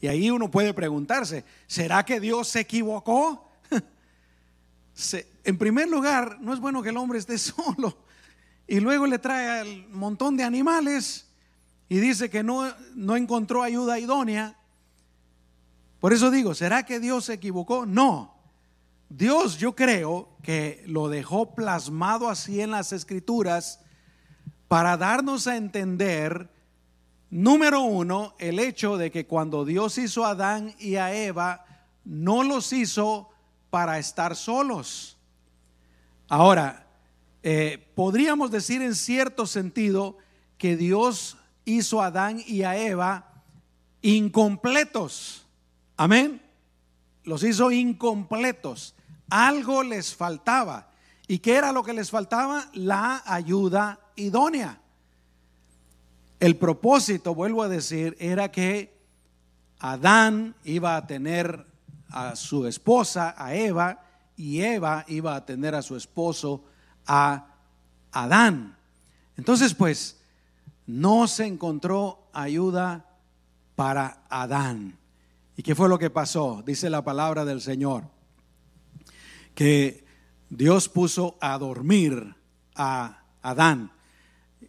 Y 0.00 0.06
ahí 0.06 0.30
uno 0.30 0.50
puede 0.50 0.72
preguntarse, 0.72 1.44
¿será 1.66 2.04
que 2.04 2.20
Dios 2.20 2.48
se 2.48 2.60
equivocó? 2.60 3.50
en 5.44 5.58
primer 5.58 5.88
lugar, 5.88 6.38
no 6.40 6.54
es 6.54 6.60
bueno 6.60 6.82
que 6.82 6.90
el 6.90 6.96
hombre 6.96 7.18
esté 7.18 7.38
solo. 7.38 7.98
Y 8.68 8.80
luego 8.80 9.06
le 9.06 9.18
trae 9.18 9.60
al 9.60 9.88
montón 9.88 10.36
de 10.36 10.44
animales 10.44 11.26
y 11.88 11.98
dice 11.98 12.30
que 12.30 12.42
no, 12.42 12.72
no 12.94 13.16
encontró 13.16 13.62
ayuda 13.62 13.98
idónea. 13.98 14.56
Por 16.00 16.12
eso 16.12 16.30
digo, 16.30 16.54
¿será 16.54 16.84
que 16.84 17.00
Dios 17.00 17.26
se 17.26 17.34
equivocó? 17.34 17.86
No. 17.86 18.35
Dios 19.08 19.58
yo 19.58 19.74
creo 19.74 20.28
que 20.42 20.82
lo 20.86 21.08
dejó 21.08 21.54
plasmado 21.54 22.28
así 22.28 22.60
en 22.60 22.70
las 22.70 22.92
escrituras 22.92 23.80
para 24.68 24.96
darnos 24.96 25.46
a 25.46 25.56
entender 25.56 26.50
Número 27.30 27.82
uno, 27.82 28.34
el 28.38 28.60
hecho 28.60 28.96
de 28.96 29.10
que 29.10 29.26
cuando 29.26 29.64
Dios 29.64 29.98
hizo 29.98 30.24
a 30.24 30.30
Adán 30.30 30.74
y 30.78 30.96
a 30.96 31.12
Eva, 31.14 31.66
no 32.04 32.44
los 32.44 32.72
hizo 32.72 33.30
para 33.68 33.98
estar 33.98 34.36
solos. 34.36 35.18
Ahora, 36.28 36.86
eh, 37.42 37.92
podríamos 37.94 38.50
decir 38.52 38.80
en 38.80 38.94
cierto 38.94 39.46
sentido 39.46 40.18
que 40.56 40.76
Dios 40.76 41.36
hizo 41.64 42.00
a 42.00 42.06
Adán 42.06 42.42
y 42.46 42.62
a 42.62 42.76
Eva 42.76 43.42
incompletos. 44.02 45.46
Amén. 45.96 46.40
Los 47.26 47.42
hizo 47.42 47.70
incompletos. 47.70 48.94
Algo 49.28 49.82
les 49.82 50.14
faltaba. 50.14 50.88
¿Y 51.28 51.40
qué 51.40 51.56
era 51.56 51.72
lo 51.72 51.82
que 51.82 51.92
les 51.92 52.10
faltaba? 52.10 52.70
La 52.72 53.22
ayuda 53.26 53.98
idónea. 54.14 54.80
El 56.38 56.56
propósito, 56.56 57.34
vuelvo 57.34 57.62
a 57.62 57.68
decir, 57.68 58.16
era 58.20 58.50
que 58.50 58.96
Adán 59.80 60.54
iba 60.64 60.96
a 60.96 61.06
tener 61.06 61.66
a 62.10 62.36
su 62.36 62.66
esposa, 62.66 63.34
a 63.36 63.54
Eva, 63.54 64.02
y 64.36 64.60
Eva 64.60 65.04
iba 65.08 65.34
a 65.34 65.44
tener 65.44 65.74
a 65.74 65.82
su 65.82 65.96
esposo, 65.96 66.64
a 67.06 67.46
Adán. 68.12 68.76
Entonces, 69.36 69.74
pues, 69.74 70.16
no 70.86 71.26
se 71.26 71.46
encontró 71.46 72.28
ayuda 72.32 73.04
para 73.74 74.22
Adán. 74.28 74.96
¿Y 75.56 75.62
qué 75.62 75.74
fue 75.74 75.88
lo 75.88 75.98
que 75.98 76.10
pasó? 76.10 76.62
Dice 76.64 76.90
la 76.90 77.02
palabra 77.02 77.44
del 77.44 77.60
Señor, 77.60 78.04
que 79.54 80.04
Dios 80.50 80.88
puso 80.88 81.38
a 81.40 81.58
dormir 81.58 82.36
a 82.74 83.24
Adán 83.42 83.90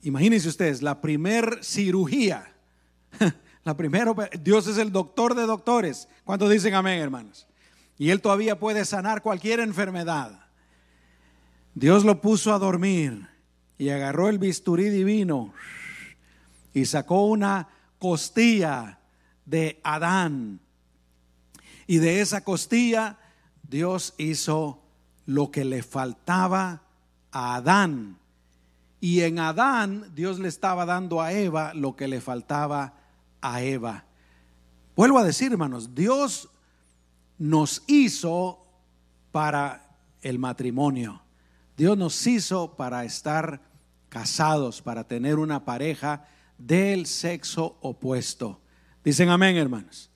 Imagínense 0.04 0.48
ustedes, 0.48 0.82
la 0.82 1.02
primer 1.02 1.60
cirugía, 1.64 2.54
la 3.64 3.76
primera, 3.76 4.14
Dios 4.42 4.68
es 4.68 4.78
el 4.78 4.92
doctor 4.92 5.36
de 5.36 5.44
doctores. 5.44 6.08
¿Cuántos 6.24 6.50
dicen 6.50 6.74
amén, 6.76 7.00
hermanos? 7.00 7.48
Y 7.98 8.12
Él 8.12 8.22
todavía 8.22 8.60
puede 8.60 8.86
sanar 8.86 9.22
cualquier 9.22 9.60
enfermedad. 9.60 10.48
Dios 11.74 12.06
lo 12.06 12.22
puso 12.22 12.54
a 12.54 12.60
dormir 12.60 13.28
y 13.78 13.90
agarró 13.90 14.30
el 14.30 14.40
bisturí 14.40 14.90
divino 14.90 15.54
y 16.74 16.86
sacó 16.86 17.26
una 17.26 17.68
costilla 18.00 19.00
de 19.46 19.80
Adán. 19.84 20.60
Y 21.88 21.98
de 21.98 22.22
esa 22.22 22.44
costilla 22.44 23.18
Dios 23.64 24.14
hizo 24.18 24.84
lo 25.26 25.50
que 25.52 25.66
le 25.66 25.82
faltaba 25.82 26.84
a 27.32 27.56
Adán 27.56 28.18
y 29.00 29.22
en 29.22 29.40
Adán 29.40 30.12
Dios 30.16 30.40
le 30.40 30.48
estaba 30.48 30.86
dando 30.86 31.22
a 31.22 31.32
Eva 31.32 31.74
lo 31.74 31.96
que 31.96 32.08
le 32.08 32.22
faltaba 32.22 32.94
a 33.42 33.62
Eva. 33.62 34.06
Vuelvo 34.96 35.20
a 35.20 35.24
decir, 35.24 35.52
hermanos, 35.52 35.94
Dios 35.94 36.50
nos 37.38 37.84
hizo 37.86 38.66
para 39.32 39.98
el 40.22 40.40
matrimonio. 40.40 41.22
Dios 41.76 41.96
nos 41.96 42.26
hizo 42.26 42.76
para 42.76 43.06
estar 43.06 43.62
casados, 44.10 44.82
para 44.82 45.04
tener 45.04 45.38
una 45.38 45.64
pareja 45.64 46.26
del 46.58 47.06
sexo 47.06 47.78
opuesto. 47.82 48.60
Dicen 49.04 49.30
amén, 49.30 49.56
hermanos. 49.58 50.10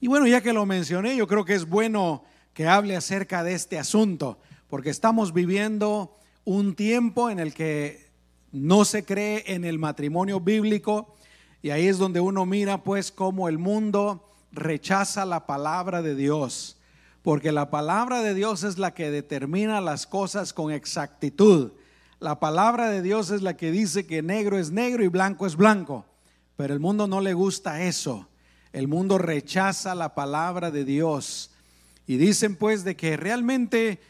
Y 0.00 0.08
bueno, 0.08 0.26
ya 0.26 0.40
que 0.40 0.54
lo 0.54 0.64
mencioné, 0.64 1.14
yo 1.14 1.26
creo 1.26 1.44
que 1.44 1.54
es 1.54 1.68
bueno 1.68 2.24
que 2.54 2.66
hable 2.66 2.96
acerca 2.96 3.44
de 3.44 3.52
este 3.52 3.78
asunto, 3.78 4.38
porque 4.68 4.88
estamos 4.88 5.34
viviendo 5.34 6.16
un 6.44 6.74
tiempo 6.74 7.28
en 7.28 7.38
el 7.38 7.52
que 7.52 8.08
no 8.50 8.86
se 8.86 9.04
cree 9.04 9.44
en 9.46 9.64
el 9.64 9.78
matrimonio 9.78 10.40
bíblico 10.40 11.14
y 11.62 11.70
ahí 11.70 11.86
es 11.86 11.98
donde 11.98 12.20
uno 12.20 12.46
mira 12.46 12.82
pues 12.82 13.12
cómo 13.12 13.48
el 13.48 13.58
mundo 13.58 14.26
rechaza 14.52 15.26
la 15.26 15.46
palabra 15.46 16.00
de 16.00 16.14
Dios, 16.14 16.78
porque 17.22 17.52
la 17.52 17.70
palabra 17.70 18.22
de 18.22 18.32
Dios 18.32 18.62
es 18.64 18.78
la 18.78 18.94
que 18.94 19.10
determina 19.10 19.82
las 19.82 20.06
cosas 20.06 20.54
con 20.54 20.72
exactitud. 20.72 21.72
La 22.18 22.40
palabra 22.40 22.88
de 22.88 23.02
Dios 23.02 23.30
es 23.30 23.42
la 23.42 23.56
que 23.56 23.70
dice 23.70 24.06
que 24.06 24.22
negro 24.22 24.58
es 24.58 24.70
negro 24.70 25.04
y 25.04 25.08
blanco 25.08 25.46
es 25.46 25.56
blanco, 25.56 26.06
pero 26.56 26.72
el 26.72 26.80
mundo 26.80 27.06
no 27.06 27.20
le 27.20 27.34
gusta 27.34 27.82
eso. 27.82 28.29
El 28.72 28.88
mundo 28.88 29.18
rechaza 29.18 29.94
la 29.94 30.14
palabra 30.14 30.70
de 30.70 30.84
Dios. 30.84 31.50
Y 32.06 32.16
dicen 32.16 32.56
pues 32.56 32.84
de 32.84 32.96
que 32.96 33.16
realmente 33.16 34.00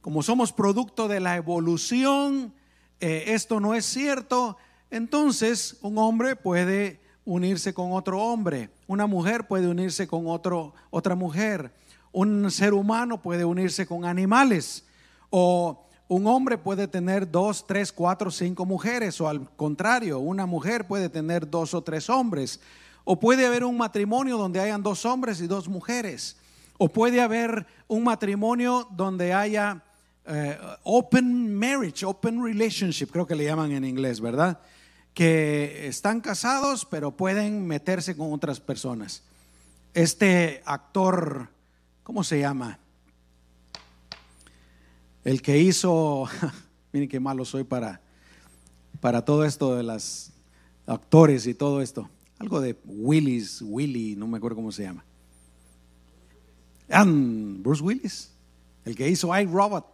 como 0.00 0.22
somos 0.22 0.52
producto 0.52 1.08
de 1.08 1.20
la 1.20 1.36
evolución, 1.36 2.54
eh, 3.00 3.24
esto 3.28 3.60
no 3.60 3.74
es 3.74 3.84
cierto, 3.84 4.56
entonces 4.90 5.76
un 5.82 5.98
hombre 5.98 6.36
puede 6.36 7.00
unirse 7.24 7.74
con 7.74 7.92
otro 7.92 8.20
hombre, 8.22 8.70
una 8.86 9.06
mujer 9.06 9.46
puede 9.46 9.68
unirse 9.68 10.06
con 10.06 10.26
otro, 10.26 10.74
otra 10.90 11.14
mujer, 11.14 11.72
un 12.12 12.50
ser 12.50 12.72
humano 12.72 13.20
puede 13.20 13.44
unirse 13.44 13.86
con 13.86 14.06
animales, 14.06 14.84
o 15.28 15.86
un 16.08 16.26
hombre 16.26 16.56
puede 16.56 16.88
tener 16.88 17.30
dos, 17.30 17.66
tres, 17.66 17.92
cuatro, 17.92 18.30
cinco 18.30 18.64
mujeres, 18.64 19.20
o 19.20 19.28
al 19.28 19.48
contrario, 19.54 20.18
una 20.18 20.46
mujer 20.46 20.86
puede 20.86 21.10
tener 21.10 21.48
dos 21.48 21.74
o 21.74 21.82
tres 21.82 22.08
hombres, 22.08 22.58
o 23.04 23.18
puede 23.18 23.46
haber 23.46 23.64
un 23.64 23.76
matrimonio 23.76 24.36
donde 24.36 24.60
hayan 24.60 24.82
dos 24.82 25.04
hombres 25.04 25.40
y 25.40 25.46
dos 25.46 25.68
mujeres, 25.68 26.36
o 26.78 26.88
puede 26.88 27.20
haber 27.20 27.66
un 27.88 28.04
matrimonio 28.04 28.88
donde 28.90 29.32
haya 29.32 29.82
eh, 30.26 30.58
open 30.84 31.54
marriage, 31.54 32.04
open 32.04 32.42
relationship, 32.42 33.06
creo 33.06 33.26
que 33.26 33.34
le 33.34 33.44
llaman 33.44 33.72
en 33.72 33.84
inglés, 33.84 34.20
¿verdad? 34.20 34.60
Que 35.14 35.88
están 35.88 36.20
casados, 36.20 36.84
pero 36.84 37.10
pueden 37.10 37.66
meterse 37.66 38.16
con 38.16 38.32
otras 38.32 38.60
personas. 38.60 39.22
Este 39.92 40.62
actor, 40.64 41.48
¿cómo 42.02 42.22
se 42.22 42.38
llama? 42.38 42.78
El 45.24 45.42
que 45.42 45.58
hizo, 45.58 46.28
miren 46.92 47.08
qué 47.08 47.18
malo 47.18 47.44
soy 47.44 47.64
para, 47.64 48.00
para 49.00 49.24
todo 49.24 49.44
esto 49.44 49.74
de 49.74 49.82
las 49.82 50.32
actores 50.86 51.46
y 51.46 51.54
todo 51.54 51.82
esto. 51.82 52.08
Algo 52.40 52.60
de 52.60 52.76
Willis, 52.86 53.60
Willy, 53.62 54.16
no 54.16 54.26
me 54.26 54.38
acuerdo 54.38 54.56
cómo 54.56 54.72
se 54.72 54.82
llama. 54.82 55.04
And 56.88 57.62
Bruce 57.62 57.82
Willis, 57.82 58.32
el 58.84 58.96
que 58.96 59.08
hizo 59.08 59.36
I 59.38 59.44
Robot. 59.44 59.86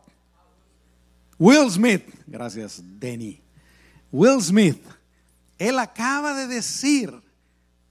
Will 1.39 1.71
Smith, 1.71 2.05
gracias 2.27 2.81
Denny. 2.99 3.43
Will 4.13 4.41
Smith, 4.41 4.81
él 5.59 5.79
acaba 5.79 6.35
de 6.35 6.47
decir 6.47 7.13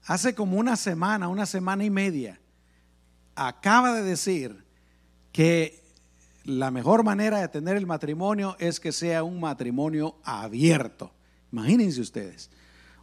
hace 0.06 0.34
como 0.34 0.58
una 0.58 0.74
semana, 0.74 1.28
una 1.28 1.44
semana 1.44 1.84
y 1.84 1.90
media, 1.90 2.40
acaba 3.34 3.94
de 3.94 4.02
decir 4.02 4.64
que 5.32 5.84
la 6.44 6.70
mejor 6.70 7.04
manera 7.04 7.40
de 7.40 7.48
tener 7.48 7.76
el 7.76 7.86
matrimonio 7.86 8.56
es 8.58 8.80
que 8.80 8.92
sea 8.92 9.22
un 9.22 9.38
matrimonio 9.38 10.16
abierto. 10.24 11.12
Imagínense 11.52 12.00
ustedes. 12.00 12.50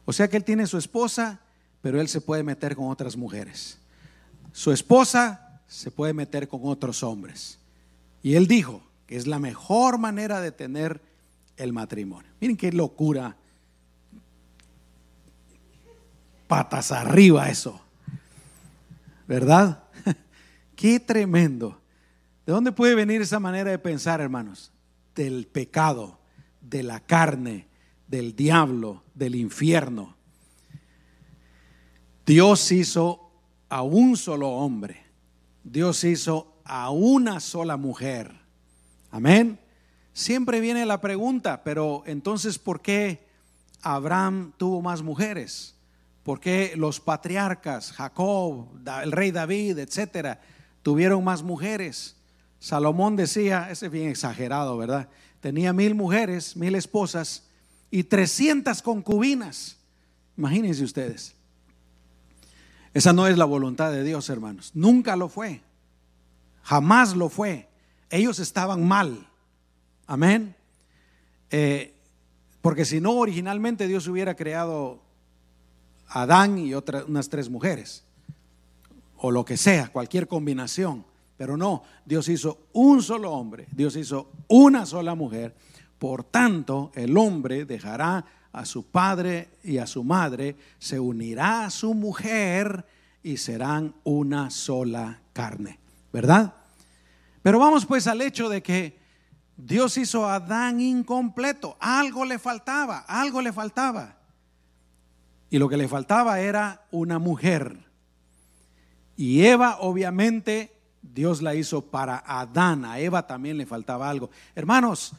O 0.06 0.12
sea 0.12 0.28
que 0.28 0.38
él 0.38 0.44
tiene 0.44 0.66
su 0.66 0.78
esposa, 0.78 1.43
pero 1.84 2.00
él 2.00 2.08
se 2.08 2.22
puede 2.22 2.44
meter 2.44 2.78
con 2.78 2.88
otras 2.88 3.18
mujeres. 3.18 3.78
Su 4.54 4.72
esposa 4.72 5.60
se 5.68 5.92
puede 5.92 6.14
meter 6.14 6.48
con 6.48 6.62
otros 6.64 7.04
hombres. 7.04 7.60
Y 8.24 8.36
él 8.36 8.48
dijo 8.48 8.82
que 9.06 9.18
es 9.18 9.28
la 9.28 9.38
mejor 9.38 9.98
manera 9.98 10.40
de 10.40 10.54
tener 10.54 11.02
el 11.58 11.74
matrimonio. 11.74 12.32
Miren 12.40 12.56
qué 12.56 12.72
locura. 12.72 13.36
Patas 16.48 16.94
arriba 16.94 17.50
eso. 17.50 17.82
¿Verdad? 19.28 19.84
qué 20.78 21.02
tremendo. 21.02 21.82
¿De 22.46 22.54
dónde 22.54 22.72
puede 22.72 22.96
venir 22.96 23.22
esa 23.22 23.42
manera 23.42 23.72
de 23.72 23.80
pensar, 23.80 24.22
hermanos? 24.22 24.72
Del 25.16 25.48
pecado, 25.48 26.18
de 26.62 26.82
la 26.82 27.02
carne, 27.02 27.68
del 28.08 28.38
diablo, 28.38 29.04
del 29.14 29.36
infierno. 29.36 30.16
Dios 32.26 32.72
hizo 32.72 33.32
a 33.70 33.82
un 33.82 34.16
solo 34.16 34.50
hombre. 34.50 35.04
Dios 35.64 36.04
hizo 36.04 36.56
a 36.64 36.90
una 36.90 37.40
sola 37.40 37.76
mujer. 37.76 38.34
Amén. 39.12 39.60
Siempre 40.14 40.60
viene 40.60 40.86
la 40.86 41.02
pregunta, 41.02 41.64
pero 41.64 42.04
entonces, 42.06 42.60
¿por 42.60 42.82
qué 42.82 43.26
Abraham 43.82 44.54
tuvo 44.58 44.82
más 44.82 45.02
mujeres? 45.02 45.76
¿Por 46.24 46.40
qué 46.40 46.74
los 46.78 47.00
patriarcas, 47.00 47.92
Jacob, 47.92 48.68
el 49.04 49.12
rey 49.12 49.32
David, 49.32 49.80
etcétera, 49.80 50.40
tuvieron 50.82 51.24
más 51.24 51.44
mujeres? 51.44 52.16
Salomón 52.60 53.18
decía, 53.18 53.68
ese 53.70 53.88
es 53.88 53.92
bien 53.92 54.10
exagerado, 54.10 54.78
¿verdad? 54.78 55.10
Tenía 55.42 55.74
mil 55.74 55.96
mujeres, 55.96 56.56
mil 56.56 56.76
esposas 56.76 57.44
y 57.92 58.04
trescientas 58.04 58.82
concubinas. 58.82 59.78
Imagínense 60.38 60.84
ustedes. 60.86 61.36
Esa 62.94 63.14
no 63.14 63.28
es 63.28 63.38
la 63.38 63.46
voluntad 63.46 63.92
de 63.92 64.04
Dios, 64.04 64.30
hermanos. 64.30 64.72
Nunca 64.74 65.16
lo 65.16 65.30
fue. 65.30 65.62
Jamás 66.64 67.16
lo 67.16 67.30
fue. 67.30 67.68
Ellos 68.10 68.40
estaban 68.40 68.88
mal. 68.88 69.28
Amén. 70.06 70.56
Eh, 71.50 71.94
porque 72.62 72.86
si 72.86 73.02
no, 73.02 73.14
originalmente 73.14 73.88
Dios 73.88 74.08
hubiera 74.08 74.36
creado 74.36 75.02
a 76.08 76.22
Adán 76.24 76.58
y 76.58 76.74
otras 76.74 77.06
unas 77.06 77.30
tres 77.30 77.50
mujeres. 77.50 78.04
O 79.18 79.32
lo 79.32 79.44
que 79.44 79.58
sea, 79.58 79.88
cualquier 79.90 80.28
combinación. 80.28 81.06
Pero 81.36 81.58
no, 81.58 81.84
Dios 82.06 82.30
hizo 82.30 82.68
un 82.74 83.02
solo 83.02 83.32
hombre, 83.32 83.68
Dios 83.72 83.96
hizo 83.96 84.32
una 84.48 84.86
sola 84.86 85.16
mujer. 85.16 85.56
Por 85.98 86.24
tanto, 86.24 86.92
el 86.96 87.18
hombre 87.18 87.66
dejará 87.66 88.26
a 88.54 88.66
su 88.66 88.86
padre 88.86 89.50
y 89.64 89.80
a 89.80 89.88
su 89.88 90.04
madre, 90.04 90.56
se 90.80 91.00
unirá 91.00 91.66
a 91.66 91.70
su 91.70 91.94
mujer 91.94 92.86
y 93.24 93.38
serán 93.38 93.96
una 94.04 94.50
sola 94.50 95.20
carne. 95.34 95.80
¿Verdad? 96.14 96.54
Pero 97.42 97.60
vamos 97.60 97.86
pues 97.86 98.08
al 98.08 98.22
hecho 98.22 98.48
de 98.48 98.62
que 98.62 99.00
Dios 99.58 99.98
hizo 99.98 100.28
a 100.30 100.36
Adán 100.36 100.80
incompleto. 100.80 101.76
Algo 101.80 102.26
le 102.26 102.38
faltaba, 102.38 103.00
algo 103.00 103.42
le 103.42 103.52
faltaba. 103.52 104.18
Y 105.50 105.58
lo 105.58 105.68
que 105.68 105.78
le 105.78 105.88
faltaba 105.88 106.40
era 106.40 106.86
una 106.92 107.20
mujer. 107.20 107.90
Y 109.16 109.46
Eva 109.46 109.78
obviamente 109.80 110.74
Dios 111.02 111.42
la 111.42 111.54
hizo 111.54 111.82
para 111.82 112.24
Adán, 112.26 112.86
a 112.86 113.00
Eva 113.00 113.28
también 113.28 113.58
le 113.58 113.66
faltaba 113.66 114.10
algo. 114.10 114.30
Hermanos, 114.56 115.14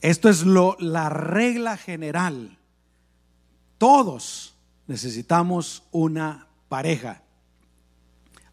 esto 0.00 0.28
es 0.28 0.44
lo, 0.44 0.76
la 0.78 1.08
regla 1.08 1.76
general. 1.76 2.58
Todos 3.78 4.54
necesitamos 4.86 5.82
una 5.90 6.46
pareja. 6.68 7.22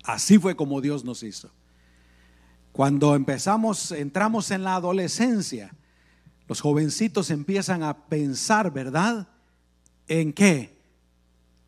Así 0.03 0.37
fue 0.37 0.55
como 0.55 0.81
Dios 0.81 1.05
nos 1.05 1.23
hizo. 1.23 1.51
Cuando 2.71 3.15
empezamos, 3.15 3.91
entramos 3.91 4.51
en 4.51 4.63
la 4.63 4.75
adolescencia, 4.75 5.73
los 6.47 6.59
jovencitos 6.59 7.29
empiezan 7.29 7.83
a 7.83 8.05
pensar, 8.07 8.73
¿verdad? 8.73 9.27
¿En 10.07 10.33
qué? 10.33 10.75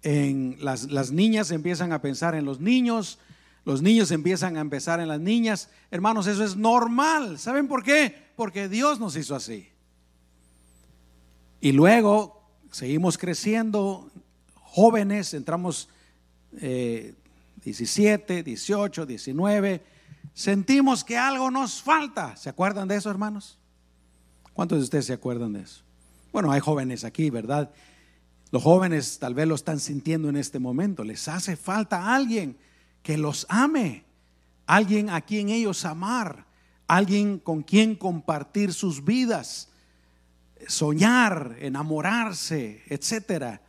En 0.01 0.57
las, 0.59 0.91
las 0.91 1.11
niñas 1.11 1.51
empiezan 1.51 1.93
a 1.93 2.01
pensar 2.01 2.35
en 2.35 2.45
los 2.45 2.59
niños, 2.59 3.19
los 3.65 3.81
niños 3.81 4.11
empiezan 4.11 4.57
a 4.57 4.61
empezar 4.61 4.99
en 4.99 5.07
las 5.07 5.19
niñas. 5.19 5.69
Hermanos, 5.91 6.27
eso 6.27 6.43
es 6.43 6.55
normal. 6.55 7.39
¿Saben 7.39 7.67
por 7.67 7.83
qué? 7.83 8.24
Porque 8.35 8.67
Dios 8.69 8.99
nos 8.99 9.15
hizo 9.15 9.35
así. 9.35 9.69
Y 11.61 11.71
luego 11.71 12.43
seguimos 12.71 13.17
creciendo, 13.17 14.11
jóvenes, 14.55 15.33
entramos 15.33 15.89
17, 16.51 18.43
18, 18.43 19.05
19. 19.05 19.83
Sentimos 20.33 21.03
que 21.03 21.17
algo 21.17 21.49
nos 21.49 21.81
falta. 21.81 22.35
¿Se 22.35 22.49
acuerdan 22.49 22.87
de 22.87 22.97
eso, 22.97 23.09
hermanos? 23.09 23.57
¿Cuántos 24.53 24.77
de 24.79 24.83
ustedes 24.83 25.05
se 25.05 25.13
acuerdan 25.13 25.53
de 25.53 25.61
eso? 25.61 25.81
Bueno, 26.31 26.51
hay 26.51 26.59
jóvenes 26.59 27.03
aquí, 27.03 27.29
¿verdad? 27.29 27.71
Los 28.51 28.61
jóvenes 28.61 29.19
tal 29.19 29.33
vez 29.33 29.47
lo 29.47 29.55
están 29.55 29.79
sintiendo 29.79 30.29
en 30.29 30.35
este 30.35 30.59
momento. 30.59 31.03
Les 31.03 31.27
hace 31.27 31.55
falta 31.55 32.13
alguien 32.13 32.57
que 33.01 33.17
los 33.17 33.45
ame, 33.49 34.03
alguien 34.65 35.09
a 35.09 35.21
quien 35.21 35.49
ellos 35.49 35.85
amar, 35.85 36.45
alguien 36.87 37.39
con 37.39 37.63
quien 37.63 37.95
compartir 37.95 38.73
sus 38.73 39.03
vidas, 39.03 39.69
soñar, 40.67 41.57
enamorarse, 41.59 42.83
etcétera. 42.87 43.61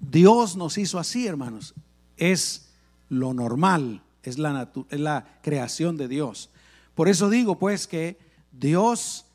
Dios 0.00 0.56
nos 0.56 0.78
hizo 0.78 0.98
así, 0.98 1.26
hermanos. 1.26 1.74
Es 2.16 2.70
lo 3.08 3.34
normal, 3.34 4.02
es 4.22 4.38
la, 4.38 4.70
la 4.90 5.38
creación 5.42 5.96
de 5.96 6.08
Dios. 6.08 6.50
Por 6.94 7.08
eso 7.08 7.30
digo, 7.30 7.58
pues, 7.58 7.86
que 7.86 8.18
Dios 8.52 9.26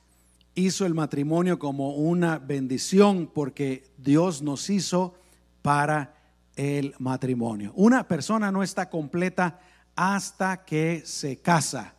hizo 0.55 0.85
el 0.85 0.93
matrimonio 0.93 1.57
como 1.59 1.95
una 1.95 2.37
bendición 2.37 3.27
porque 3.33 3.89
Dios 3.97 4.41
nos 4.41 4.69
hizo 4.69 5.15
para 5.61 6.15
el 6.55 6.93
matrimonio. 6.99 7.71
Una 7.75 8.07
persona 8.07 8.51
no 8.51 8.63
está 8.63 8.89
completa 8.89 9.59
hasta 9.95 10.63
que 10.65 11.01
se 11.05 11.37
casa. 11.37 11.95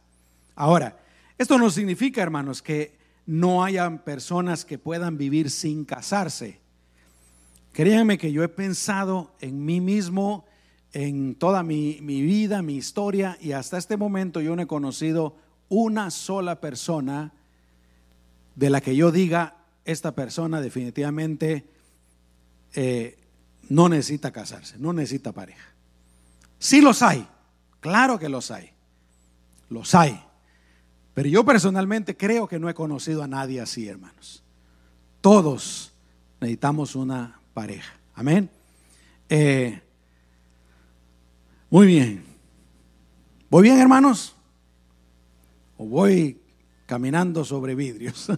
Ahora, 0.55 0.99
esto 1.39 1.59
no 1.59 1.71
significa, 1.71 2.23
hermanos, 2.23 2.63
que 2.63 2.97
no 3.27 3.65
hayan 3.65 4.05
personas 4.05 4.65
que 4.65 4.79
puedan 4.79 5.17
vivir 5.17 5.51
sin 5.51 5.85
casarse. 5.85 6.61
Créanme 7.73 8.19
que 8.19 8.31
yo 8.31 8.45
he 8.45 8.49
pensado 8.49 9.35
en 9.41 9.65
mí 9.65 9.81
mismo, 9.81 10.45
en 10.93 11.35
toda 11.35 11.63
mi, 11.63 11.99
mi, 12.03 12.23
vida, 12.23 12.63
mi 12.63 12.77
historia, 12.77 13.37
y 13.41 13.53
hasta 13.53 13.79
este 13.79 13.97
momento 13.97 14.41
yo 14.41 14.55
no 14.55 14.63
he 14.63 14.67
conocido 14.67 15.37
una 15.69 16.11
sola 16.11 16.61
persona 16.61 17.33
de 18.55 18.71
la 18.71 18.81
que 18.81 18.95
yo 18.95 19.11
diga, 19.11 19.57
esta 19.85 20.15
persona 20.15 20.61
definitivamente 20.61 21.65
eh, 22.75 23.19
no 23.69 23.89
necesita 23.89 24.31
casarse, 24.31 24.79
no 24.79 24.93
necesita 24.93 25.33
pareja. 25.33 25.75
Sí 26.59 26.81
los 26.81 27.03
hay, 27.03 27.27
claro 27.81 28.19
que 28.19 28.29
los 28.29 28.51
hay, 28.51 28.71
los 29.69 29.95
hay. 29.95 30.25
Pero 31.15 31.29
yo 31.29 31.45
personalmente 31.45 32.17
creo 32.17 32.49
que 32.49 32.59
no 32.59 32.69
he 32.69 32.75
conocido 32.75 33.23
a 33.23 33.29
nadie 33.29 33.61
así, 33.61 33.87
hermanos. 33.87 34.43
Todos 35.21 35.93
necesitamos 36.41 36.97
una 36.97 37.41
pareja. 37.55 37.95
Amén. 38.15 38.51
Eh, 39.29 39.81
muy 41.71 41.87
bien. 41.87 42.25
¿Voy 43.49 43.63
bien, 43.63 43.79
hermanos? 43.79 44.35
¿O 45.79 45.87
voy 45.87 46.41
caminando 46.87 47.45
sobre 47.45 47.77
vidrios? 47.77 48.29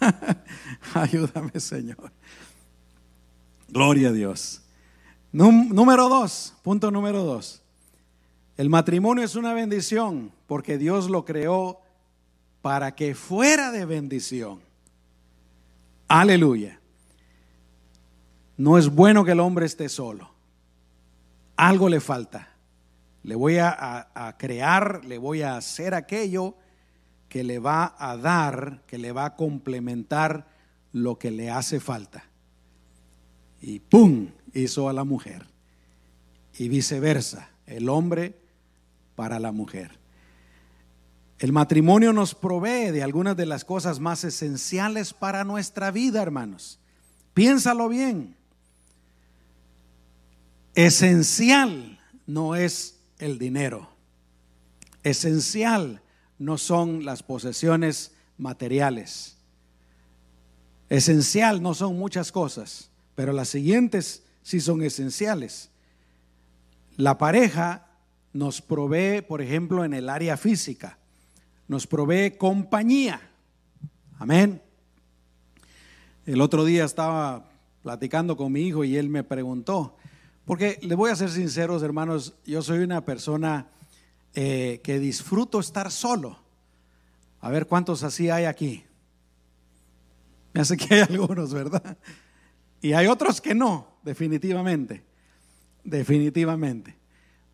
Ayúdame, 0.94 1.60
Señor. 1.60 2.12
Gloria 3.68 4.08
a 4.08 4.12
Dios. 4.12 4.62
Número 5.32 6.08
dos, 6.08 6.54
punto 6.62 6.90
número 6.90 7.22
dos. 7.22 7.62
El 8.56 8.68
matrimonio 8.68 9.24
es 9.24 9.36
una 9.36 9.54
bendición 9.54 10.32
porque 10.50 10.78
Dios 10.78 11.08
lo 11.08 11.24
creó 11.24 11.80
para 12.60 12.96
que 12.96 13.14
fuera 13.14 13.70
de 13.70 13.84
bendición. 13.84 14.60
Aleluya. 16.08 16.80
no 18.56 18.76
es 18.76 18.88
bueno 18.88 19.24
que 19.24 19.30
el 19.30 19.38
hombre 19.38 19.66
esté 19.66 19.88
solo. 19.88 20.34
Algo 21.54 21.88
le 21.88 22.00
falta. 22.00 22.48
Le 23.22 23.36
voy 23.36 23.58
a, 23.58 24.34
crear, 24.40 25.04
le 25.04 25.18
voy 25.18 25.42
a 25.42 25.56
hacer 25.56 25.94
aquello 25.94 26.56
que 27.28 27.44
le 27.44 27.60
va 27.60 27.94
a 27.96 28.16
dar, 28.16 28.82
que 28.88 28.98
le 28.98 29.12
va 29.12 29.26
a 29.26 29.36
complementar 29.36 30.48
lo 30.90 31.16
que 31.16 31.30
le 31.30 31.48
hace 31.48 31.78
falta. 31.78 32.24
Y 33.60 33.78
¡pum! 33.78 34.30
hizo 34.52 34.88
a 34.88 34.92
la 34.92 35.04
mujer. 35.04 35.46
Y 36.58 36.68
viceversa, 36.68 37.50
el 37.66 37.88
hombre 37.88 38.34
para 39.14 39.38
la 39.38 39.52
mujer. 39.52 39.99
El 41.40 41.52
matrimonio 41.52 42.12
nos 42.12 42.34
provee 42.34 42.90
de 42.90 43.02
algunas 43.02 43.34
de 43.34 43.46
las 43.46 43.64
cosas 43.64 43.98
más 43.98 44.24
esenciales 44.24 45.14
para 45.14 45.42
nuestra 45.42 45.90
vida, 45.90 46.20
hermanos. 46.20 46.78
Piénsalo 47.32 47.88
bien. 47.88 48.36
Esencial 50.74 51.98
no 52.26 52.56
es 52.56 53.00
el 53.18 53.38
dinero. 53.38 53.88
Esencial 55.02 56.02
no 56.38 56.58
son 56.58 57.06
las 57.06 57.22
posesiones 57.22 58.12
materiales. 58.36 59.38
Esencial 60.90 61.62
no 61.62 61.72
son 61.72 61.96
muchas 61.98 62.32
cosas, 62.32 62.90
pero 63.14 63.32
las 63.32 63.48
siguientes 63.48 64.24
sí 64.42 64.60
son 64.60 64.82
esenciales. 64.82 65.70
La 66.98 67.16
pareja 67.16 67.86
nos 68.34 68.60
provee, 68.60 69.22
por 69.22 69.40
ejemplo, 69.40 69.86
en 69.86 69.94
el 69.94 70.10
área 70.10 70.36
física, 70.36 70.98
nos 71.70 71.86
provee 71.86 72.32
compañía. 72.32 73.20
Amén. 74.18 74.60
El 76.26 76.40
otro 76.40 76.64
día 76.64 76.84
estaba 76.84 77.48
platicando 77.80 78.36
con 78.36 78.50
mi 78.50 78.62
hijo 78.62 78.82
y 78.82 78.96
él 78.96 79.08
me 79.08 79.22
preguntó, 79.22 79.96
porque 80.46 80.80
le 80.82 80.96
voy 80.96 81.12
a 81.12 81.16
ser 81.16 81.30
sinceros, 81.30 81.84
hermanos, 81.84 82.34
yo 82.44 82.60
soy 82.60 82.80
una 82.80 83.04
persona 83.04 83.68
eh, 84.34 84.80
que 84.82 84.98
disfruto 84.98 85.60
estar 85.60 85.92
solo. 85.92 86.40
A 87.40 87.50
ver 87.50 87.68
cuántos 87.68 88.02
así 88.02 88.30
hay 88.30 88.46
aquí. 88.46 88.82
Me 90.52 90.62
hace 90.62 90.76
que 90.76 90.92
hay 90.92 91.00
algunos, 91.08 91.54
¿verdad? 91.54 91.96
Y 92.82 92.94
hay 92.94 93.06
otros 93.06 93.40
que 93.40 93.54
no, 93.54 93.86
definitivamente. 94.02 95.04
Definitivamente. 95.84 96.96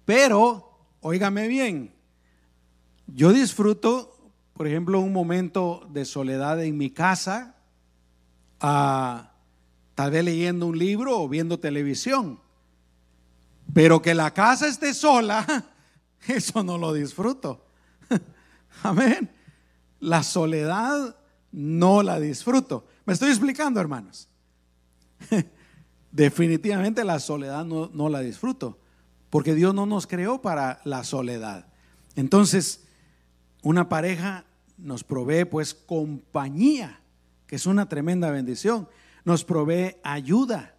Pero, 0.07 0.89
óigame 1.03 1.49
bien, 1.49 1.93
yo 3.07 3.33
disfruto, 3.33 4.17
por 4.55 4.67
ejemplo, 4.67 5.01
un 5.01 5.13
momento 5.13 5.87
de 5.91 6.05
soledad 6.05 6.63
en 6.63 6.77
mi 6.77 6.91
casa, 6.91 7.57
tal 8.59 10.11
vez 10.11 10.25
leyendo 10.25 10.67
un 10.67 10.79
libro 10.79 11.21
o 11.21 11.29
viendo 11.29 11.59
televisión. 11.59 12.41
Pero 13.73 14.01
que 14.01 14.15
la 14.15 14.33
casa 14.33 14.67
esté 14.69 14.95
sola, 14.95 15.67
eso 16.29 16.63
no 16.63 16.79
lo 16.79 16.93
disfruto. 16.93 17.67
Amén. 18.83 19.31
La 20.01 20.23
soledad 20.23 21.17
no 21.53 22.03
la 22.03 22.21
disfruto. 22.21 22.87
¿Me 23.05 23.13
estoy 23.13 23.31
explicando, 23.31 23.81
hermanos? 23.81 24.29
Definitivamente 26.11 27.05
la 27.05 27.19
soledad 27.19 27.65
no, 27.65 27.91
no, 27.93 28.09
la 28.09 28.21
disfruto, 28.21 28.79
porque 29.31 29.55
Dios 29.55 29.75
no 29.75 29.87
nos 29.87 30.07
creó 30.07 30.41
para 30.41 30.81
la 30.85 31.05
soledad. 31.05 31.67
Entonces, 32.15 32.86
una 33.67 33.89
pareja 33.89 34.45
nos 34.79 35.03
provee 35.03 35.45
pues 35.45 35.75
compañía, 35.75 37.01
que 37.49 37.57
es 37.57 37.67
una 37.67 37.89
tremenda 37.89 38.31
bendición, 38.31 38.89
nos 39.25 39.45
provee 39.45 39.97
ayuda 40.05 40.77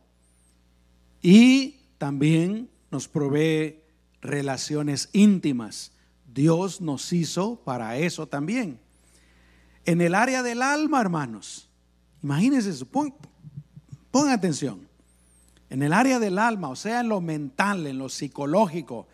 y 1.21 1.81
también 1.97 2.69
nos 2.89 3.09
provee 3.09 3.81
relaciones 4.21 5.09
íntimas. 5.11 5.91
Dios 6.33 6.79
nos 6.79 7.11
hizo 7.11 7.57
para 7.65 7.97
eso 7.97 8.25
también. 8.25 8.79
En 9.83 9.99
el 9.99 10.15
área 10.15 10.41
del 10.41 10.61
alma, 10.61 11.01
hermanos, 11.01 11.69
imagínense 12.23 12.69
eso, 12.69 12.85
pongan 12.85 14.31
atención. 14.31 14.87
En 15.69 15.83
el 15.83 15.91
área 15.91 16.19
del 16.19 16.39
alma, 16.39 16.69
o 16.69 16.75
sea, 16.77 17.01
en 17.01 17.09
lo 17.09 17.19
mental, 17.19 17.85
en 17.85 17.97
lo 17.97 18.07
psicológico, 18.07 19.09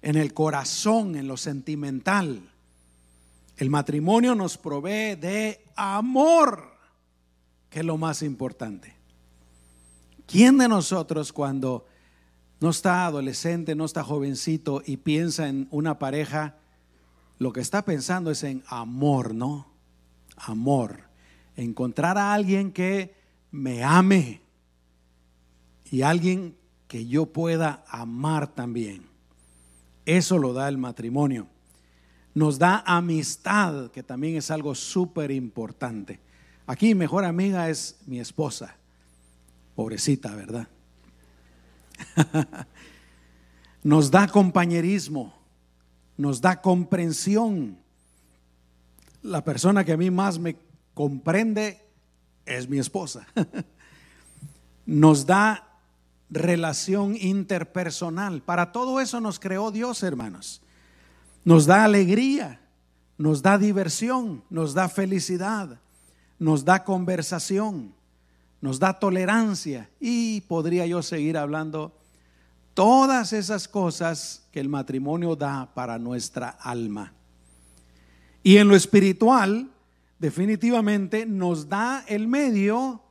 en 0.00 0.16
el 0.16 0.32
corazón, 0.32 1.14
en 1.14 1.28
lo 1.28 1.36
sentimental, 1.36 2.40
el 3.58 3.70
matrimonio 3.70 4.36
nos 4.36 4.56
provee 4.56 5.16
de 5.16 5.64
amor, 5.74 6.78
que 7.68 7.80
es 7.80 7.84
lo 7.84 7.98
más 7.98 8.22
importante. 8.22 8.94
¿Quién 10.26 10.58
de 10.58 10.68
nosotros 10.68 11.32
cuando 11.32 11.84
no 12.60 12.70
está 12.70 13.06
adolescente, 13.06 13.74
no 13.74 13.84
está 13.84 14.04
jovencito 14.04 14.82
y 14.86 14.98
piensa 14.98 15.48
en 15.48 15.66
una 15.72 15.98
pareja, 15.98 16.56
lo 17.38 17.52
que 17.52 17.60
está 17.60 17.84
pensando 17.84 18.30
es 18.30 18.44
en 18.44 18.62
amor, 18.68 19.34
¿no? 19.34 19.66
Amor. 20.36 21.02
Encontrar 21.56 22.16
a 22.16 22.34
alguien 22.34 22.72
que 22.72 23.14
me 23.50 23.82
ame 23.82 24.40
y 25.90 26.02
alguien 26.02 26.56
que 26.86 27.06
yo 27.06 27.26
pueda 27.26 27.84
amar 27.88 28.54
también. 28.54 29.08
Eso 30.04 30.38
lo 30.38 30.52
da 30.52 30.68
el 30.68 30.78
matrimonio. 30.78 31.48
Nos 32.38 32.56
da 32.56 32.84
amistad, 32.86 33.90
que 33.90 34.04
también 34.04 34.36
es 34.36 34.52
algo 34.52 34.72
súper 34.72 35.32
importante. 35.32 36.20
Aquí 36.68 36.94
mejor 36.94 37.24
amiga 37.24 37.68
es 37.68 37.96
mi 38.06 38.20
esposa. 38.20 38.76
Pobrecita, 39.74 40.32
¿verdad? 40.36 40.68
nos 43.82 44.12
da 44.12 44.28
compañerismo, 44.28 45.34
nos 46.16 46.40
da 46.40 46.62
comprensión. 46.62 47.76
La 49.20 49.42
persona 49.42 49.82
que 49.82 49.94
a 49.94 49.96
mí 49.96 50.08
más 50.08 50.38
me 50.38 50.54
comprende 50.94 51.84
es 52.46 52.68
mi 52.68 52.78
esposa. 52.78 53.26
nos 54.86 55.26
da 55.26 55.80
relación 56.30 57.16
interpersonal. 57.16 58.42
Para 58.42 58.70
todo 58.70 59.00
eso 59.00 59.20
nos 59.20 59.40
creó 59.40 59.72
Dios, 59.72 60.04
hermanos. 60.04 60.62
Nos 61.48 61.64
da 61.64 61.84
alegría, 61.84 62.60
nos 63.16 63.40
da 63.40 63.56
diversión, 63.56 64.44
nos 64.50 64.74
da 64.74 64.88
felicidad, 64.88 65.80
nos 66.38 66.64
da 66.64 66.84
conversación 66.84 67.96
nos 68.60 68.78
da 68.78 68.98
tolerancia 68.98 69.88
y 70.00 70.40
podría 70.42 70.86
yo 70.86 71.02
seguir 71.02 71.36
hablando 71.36 71.92
todas 72.74 73.32
esas 73.32 73.68
cosas 73.68 74.42
que 74.52 74.60
el 74.60 74.68
matrimonio 74.68 75.36
da 75.36 75.72
para 75.74 75.98
nuestra 75.98 76.48
alma. 76.48 77.12
Y 78.42 78.56
en 78.56 78.68
lo 78.68 78.76
espiritual, 78.76 79.70
definitivamente 80.18 81.26
nos 81.26 81.68
da 81.68 82.04
el 82.08 82.28
medio 82.28 83.02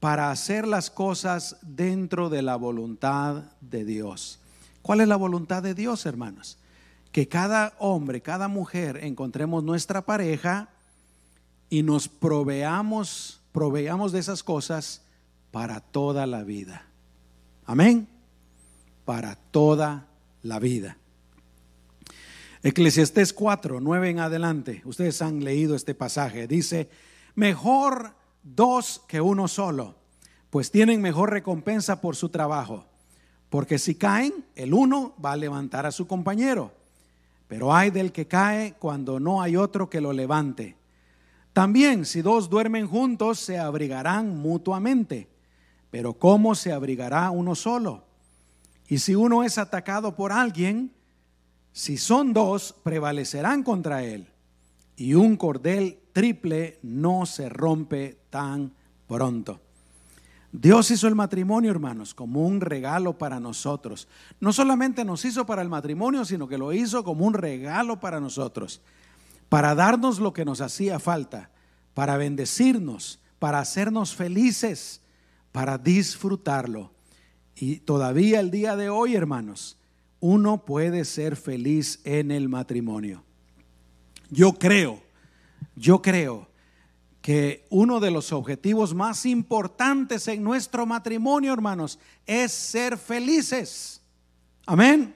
para 0.00 0.30
hacer 0.30 0.66
las 0.66 0.90
cosas 0.90 1.56
dentro 1.62 2.28
de 2.28 2.42
la 2.42 2.56
voluntad 2.56 3.44
de 3.60 3.84
Dios. 3.84 4.38
¿Cuál 4.82 5.00
es 5.00 5.08
la 5.08 5.16
voluntad 5.16 5.62
de 5.62 5.74
Dios, 5.74 6.06
hermanos? 6.06 6.57
Que 7.18 7.26
cada 7.26 7.74
hombre, 7.80 8.20
cada 8.20 8.46
mujer 8.46 9.00
encontremos 9.02 9.64
nuestra 9.64 10.06
pareja 10.06 10.68
y 11.68 11.82
nos 11.82 12.06
proveamos 12.06 13.40
proveamos 13.50 14.12
de 14.12 14.20
esas 14.20 14.44
cosas 14.44 15.02
para 15.50 15.80
toda 15.80 16.28
la 16.28 16.44
vida. 16.44 16.86
Amén. 17.66 18.06
Para 19.04 19.34
toda 19.34 20.06
la 20.44 20.60
vida. 20.60 20.96
Eclesiastés 22.62 23.32
4, 23.32 23.80
9 23.80 24.10
en 24.10 24.20
adelante. 24.20 24.82
Ustedes 24.84 25.20
han 25.20 25.42
leído 25.42 25.74
este 25.74 25.96
pasaje. 25.96 26.46
Dice, 26.46 26.88
mejor 27.34 28.14
dos 28.44 29.02
que 29.08 29.20
uno 29.20 29.48
solo, 29.48 29.96
pues 30.50 30.70
tienen 30.70 31.02
mejor 31.02 31.32
recompensa 31.32 32.00
por 32.00 32.14
su 32.14 32.28
trabajo. 32.28 32.86
Porque 33.50 33.80
si 33.80 33.96
caen, 33.96 34.44
el 34.54 34.72
uno 34.72 35.16
va 35.20 35.32
a 35.32 35.36
levantar 35.36 35.84
a 35.84 35.90
su 35.90 36.06
compañero. 36.06 36.77
Pero 37.48 37.74
hay 37.74 37.90
del 37.90 38.12
que 38.12 38.28
cae 38.28 38.74
cuando 38.78 39.18
no 39.18 39.42
hay 39.42 39.56
otro 39.56 39.88
que 39.88 40.00
lo 40.00 40.12
levante. 40.12 40.76
También 41.52 42.04
si 42.04 42.22
dos 42.22 42.48
duermen 42.50 42.86
juntos, 42.86 43.40
se 43.40 43.58
abrigarán 43.58 44.36
mutuamente. 44.36 45.28
Pero 45.90 46.12
¿cómo 46.12 46.54
se 46.54 46.72
abrigará 46.72 47.30
uno 47.30 47.54
solo? 47.54 48.04
Y 48.86 48.98
si 48.98 49.14
uno 49.14 49.42
es 49.42 49.58
atacado 49.58 50.14
por 50.14 50.30
alguien, 50.30 50.92
si 51.72 51.96
son 51.96 52.32
dos, 52.32 52.74
prevalecerán 52.82 53.62
contra 53.62 54.04
él. 54.04 54.28
Y 54.96 55.14
un 55.14 55.36
cordel 55.36 55.98
triple 56.12 56.78
no 56.82 57.24
se 57.24 57.48
rompe 57.48 58.18
tan 58.30 58.72
pronto. 59.06 59.60
Dios 60.50 60.90
hizo 60.90 61.08
el 61.08 61.14
matrimonio, 61.14 61.70
hermanos, 61.70 62.14
como 62.14 62.46
un 62.46 62.60
regalo 62.60 63.18
para 63.18 63.38
nosotros. 63.38 64.08
No 64.40 64.52
solamente 64.52 65.04
nos 65.04 65.24
hizo 65.24 65.44
para 65.44 65.62
el 65.62 65.68
matrimonio, 65.68 66.24
sino 66.24 66.48
que 66.48 66.58
lo 66.58 66.72
hizo 66.72 67.04
como 67.04 67.26
un 67.26 67.34
regalo 67.34 68.00
para 68.00 68.18
nosotros 68.18 68.80
para 69.48 69.74
darnos 69.74 70.18
lo 70.18 70.32
que 70.32 70.44
nos 70.44 70.60
hacía 70.60 70.98
falta, 70.98 71.50
para 71.94 72.16
bendecirnos, 72.16 73.20
para 73.38 73.60
hacernos 73.60 74.14
felices, 74.14 75.00
para 75.52 75.78
disfrutarlo. 75.78 76.92
Y 77.56 77.76
todavía 77.76 78.40
el 78.40 78.50
día 78.50 78.76
de 78.76 78.88
hoy, 78.90 79.16
hermanos, 79.16 79.78
uno 80.20 80.64
puede 80.64 81.04
ser 81.04 81.36
feliz 81.36 82.00
en 82.04 82.30
el 82.30 82.48
matrimonio. 82.48 83.24
Yo 84.30 84.52
creo, 84.52 85.02
yo 85.76 86.02
creo 86.02 86.47
que 87.28 87.66
uno 87.68 88.00
de 88.00 88.10
los 88.10 88.32
objetivos 88.32 88.94
más 88.94 89.26
importantes 89.26 90.28
en 90.28 90.42
nuestro 90.42 90.86
matrimonio, 90.86 91.52
hermanos, 91.52 91.98
es 92.24 92.52
ser 92.52 92.96
felices. 92.96 94.00
Amén. 94.64 95.14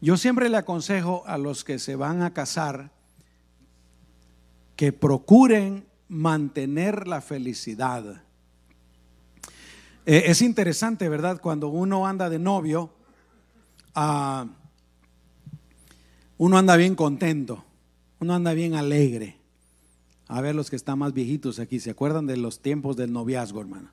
Yo 0.00 0.16
siempre 0.16 0.48
le 0.48 0.56
aconsejo 0.56 1.22
a 1.26 1.36
los 1.36 1.64
que 1.64 1.78
se 1.78 1.96
van 1.96 2.22
a 2.22 2.32
casar 2.32 2.90
que 4.74 4.90
procuren 4.90 5.84
mantener 6.08 7.06
la 7.06 7.20
felicidad. 7.20 8.22
Eh, 10.06 10.22
es 10.28 10.40
interesante, 10.40 11.10
¿verdad? 11.10 11.42
Cuando 11.42 11.68
uno 11.68 12.06
anda 12.06 12.30
de 12.30 12.38
novio, 12.38 12.90
ah, 13.94 14.46
uno 16.38 16.56
anda 16.56 16.74
bien 16.76 16.94
contento, 16.94 17.66
uno 18.18 18.34
anda 18.34 18.54
bien 18.54 18.76
alegre. 18.76 19.39
A 20.30 20.40
ver 20.40 20.54
los 20.54 20.70
que 20.70 20.76
están 20.76 21.00
más 21.00 21.12
viejitos 21.12 21.58
aquí, 21.58 21.80
¿se 21.80 21.90
acuerdan 21.90 22.24
de 22.24 22.36
los 22.36 22.60
tiempos 22.60 22.96
del 22.96 23.12
noviazgo, 23.12 23.60
hermano? 23.60 23.90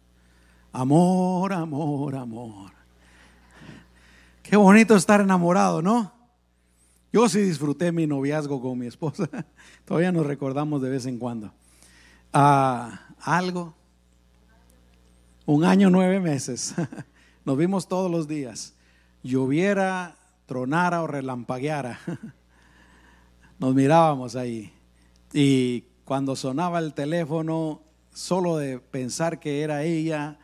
Amor, 0.71 1.51
amor, 1.51 2.15
amor. 2.15 2.71
Qué 4.43 4.55
bonito 4.55 4.95
estar 4.95 5.19
enamorado, 5.19 5.81
¿no? 5.81 6.13
Yo 7.11 7.27
sí 7.27 7.39
disfruté 7.39 7.91
mi 7.91 8.05
noviazgo 8.05 8.61
con 8.61 8.77
mi 8.77 8.85
esposa. 8.85 9.27
Todavía 9.85 10.11
nos 10.11 10.27
recordamos 10.27 10.79
de 10.83 10.91
vez 10.91 11.07
en 11.07 11.17
cuando. 11.17 11.51
Ah, 12.31 13.07
algo. 13.19 13.73
Un 15.47 15.63
año, 15.63 15.89
nueve 15.89 16.19
meses. 16.19 16.75
Nos 17.45 17.57
vimos 17.57 17.87
todos 17.87 18.11
los 18.11 18.27
días. 18.27 18.75
Lloviera, 19.23 20.15
tronara 20.45 21.01
o 21.01 21.07
relampagueara. 21.07 21.99
Nos 23.57 23.73
mirábamos 23.73 24.35
ahí. 24.35 24.71
Y 25.33 25.85
cuando 26.07 26.37
sonaba 26.37 26.79
el 26.79 26.93
teléfono, 26.93 27.81
solo 28.13 28.55
de 28.55 28.79
pensar 28.79 29.41
que 29.41 29.61
era 29.61 29.83
ella, 29.83 30.39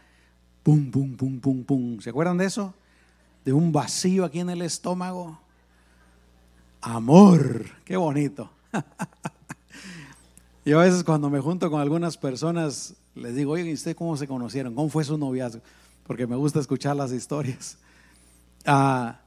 pum, 0.62 0.92
pum, 0.92 1.16
pum, 1.16 1.40
pum, 1.40 1.64
pum. 1.64 2.00
¿Se 2.02 2.10
acuerdan 2.10 2.38
de 2.38 2.44
eso? 2.44 2.74
De 3.46 3.54
un 3.54 3.72
vacío 3.72 4.26
aquí 4.26 4.42
en 4.42 4.50
el 4.50 4.62
estómago. 4.62 5.40
Amor, 6.82 7.66
qué 7.86 7.96
bonito. 7.96 8.50
Yo 10.66 10.82
a 10.82 10.84
veces 10.84 11.06
cuando 11.06 11.30
me 11.30 11.40
junto 11.40 11.72
con 11.72 11.80
algunas 11.80 12.18
personas 12.18 12.96
les 13.16 13.34
digo, 13.34 13.54
oye, 13.54 13.64
¿y 13.64 13.74
usted 13.74 13.96
cómo 13.96 14.18
se 14.18 14.28
conocieron? 14.28 14.76
¿Cómo 14.76 14.90
fue 14.90 15.06
su 15.06 15.18
noviazgo? 15.18 15.62
Porque 16.06 16.28
me 16.28 16.36
gusta 16.36 16.60
escuchar 16.60 16.98
las 16.98 17.14
historias. 17.14 17.78
Ah, 18.66 19.18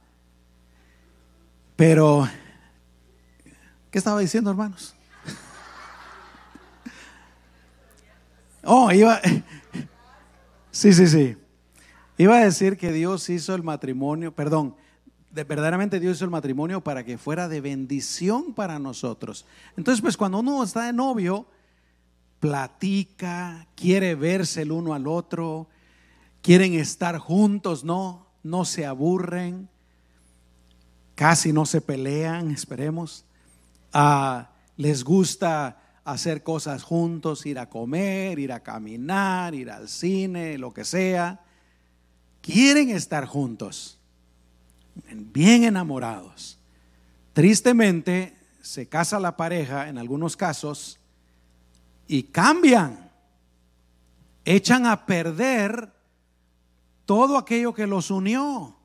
pero, 1.75 2.27
¿qué 3.89 3.97
estaba 3.97 4.19
diciendo, 4.19 4.51
hermanos? 4.51 4.96
Oh, 8.67 8.91
iba. 8.91 9.19
Sí, 10.69 10.93
sí, 10.93 11.07
sí. 11.07 11.35
Iba 12.19 12.37
a 12.37 12.43
decir 12.43 12.77
que 12.77 12.91
Dios 12.91 13.29
hizo 13.31 13.55
el 13.55 13.63
matrimonio, 13.63 14.35
perdón, 14.35 14.75
de, 15.31 15.43
verdaderamente 15.43 15.99
Dios 15.99 16.17
hizo 16.17 16.25
el 16.25 16.29
matrimonio 16.29 16.81
para 16.81 17.03
que 17.03 17.17
fuera 17.17 17.47
de 17.47 17.61
bendición 17.61 18.53
para 18.53 18.77
nosotros. 18.77 19.47
Entonces, 19.75 20.01
pues 20.01 20.17
cuando 20.17 20.37
uno 20.39 20.61
está 20.61 20.83
de 20.83 20.93
novio, 20.93 21.47
platica, 22.39 23.67
quiere 23.73 24.13
verse 24.13 24.61
el 24.61 24.71
uno 24.71 24.93
al 24.93 25.07
otro, 25.07 25.67
quieren 26.43 26.75
estar 26.75 27.17
juntos, 27.17 27.83
no, 27.83 28.27
no 28.43 28.65
se 28.65 28.85
aburren, 28.85 29.67
casi 31.15 31.53
no 31.53 31.65
se 31.65 31.81
pelean, 31.81 32.51
esperemos. 32.51 33.25
Ah, 33.91 34.51
les 34.75 35.03
gusta 35.03 35.86
hacer 36.07 36.41
cosas 36.41 36.83
juntos, 36.83 37.45
ir 37.45 37.59
a 37.59 37.69
comer, 37.69 38.39
ir 38.39 38.53
a 38.53 38.61
caminar, 38.61 39.53
ir 39.53 39.69
al 39.69 39.89
cine, 39.89 40.57
lo 40.57 40.73
que 40.73 40.85
sea. 40.85 41.41
Quieren 42.41 42.89
estar 42.91 43.25
juntos, 43.25 43.99
bien 45.11 45.65
enamorados. 45.65 46.57
Tristemente, 47.33 48.37
se 48.61 48.87
casa 48.87 49.19
la 49.19 49.35
pareja 49.35 49.89
en 49.89 49.97
algunos 49.97 50.37
casos 50.37 50.97
y 52.07 52.23
cambian, 52.23 53.11
echan 54.45 54.85
a 54.85 55.05
perder 55.05 55.91
todo 57.05 57.37
aquello 57.37 57.73
que 57.73 57.85
los 57.85 58.11
unió, 58.11 58.77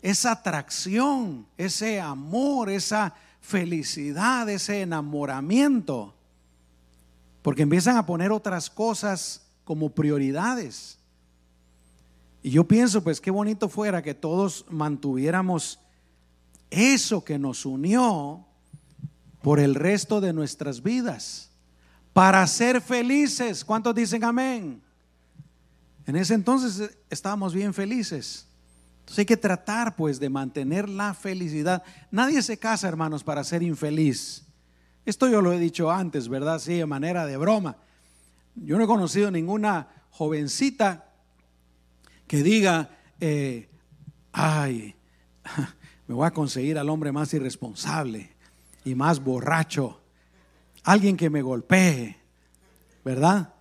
esa 0.00 0.32
atracción, 0.32 1.46
ese 1.58 2.00
amor, 2.00 2.70
esa 2.70 3.14
felicidad, 3.42 4.48
ese 4.48 4.80
enamoramiento, 4.80 6.14
porque 7.42 7.62
empiezan 7.62 7.96
a 7.96 8.06
poner 8.06 8.32
otras 8.32 8.70
cosas 8.70 9.42
como 9.64 9.90
prioridades. 9.90 10.98
Y 12.42 12.50
yo 12.50 12.64
pienso, 12.64 13.02
pues 13.02 13.20
qué 13.20 13.30
bonito 13.30 13.68
fuera 13.68 14.02
que 14.02 14.14
todos 14.14 14.64
mantuviéramos 14.70 15.80
eso 16.70 17.24
que 17.24 17.38
nos 17.38 17.66
unió 17.66 18.44
por 19.42 19.60
el 19.60 19.74
resto 19.74 20.20
de 20.20 20.32
nuestras 20.32 20.82
vidas 20.82 21.50
para 22.12 22.46
ser 22.46 22.80
felices. 22.80 23.64
¿Cuántos 23.64 23.94
dicen 23.94 24.24
amén? 24.24 24.82
En 26.06 26.16
ese 26.16 26.34
entonces 26.34 26.90
estábamos 27.10 27.54
bien 27.54 27.72
felices. 27.72 28.46
Entonces 29.00 29.20
hay 29.20 29.26
que 29.26 29.36
tratar 29.36 29.94
pues 29.94 30.18
de 30.18 30.28
mantener 30.28 30.88
la 30.88 31.14
felicidad. 31.14 31.82
Nadie 32.10 32.42
se 32.42 32.58
casa, 32.58 32.88
hermanos, 32.88 33.22
para 33.22 33.44
ser 33.44 33.62
infeliz. 33.62 34.47
Esto 35.08 35.26
yo 35.26 35.40
lo 35.40 35.54
he 35.54 35.58
dicho 35.58 35.90
antes, 35.90 36.28
¿verdad? 36.28 36.58
Sí, 36.58 36.74
de 36.74 36.84
manera 36.84 37.24
de 37.24 37.38
broma. 37.38 37.78
Yo 38.56 38.76
no 38.76 38.84
he 38.84 38.86
conocido 38.86 39.30
ninguna 39.30 39.88
jovencita 40.10 41.08
que 42.26 42.42
diga, 42.42 42.90
eh, 43.18 43.70
ay, 44.32 44.94
me 46.06 46.14
voy 46.14 46.26
a 46.26 46.30
conseguir 46.32 46.76
al 46.76 46.90
hombre 46.90 47.10
más 47.10 47.32
irresponsable 47.32 48.36
y 48.84 48.94
más 48.94 49.24
borracho 49.24 49.98
alguien 50.84 51.16
que 51.16 51.30
me 51.30 51.40
golpee, 51.40 52.18
¿verdad? 53.02 53.54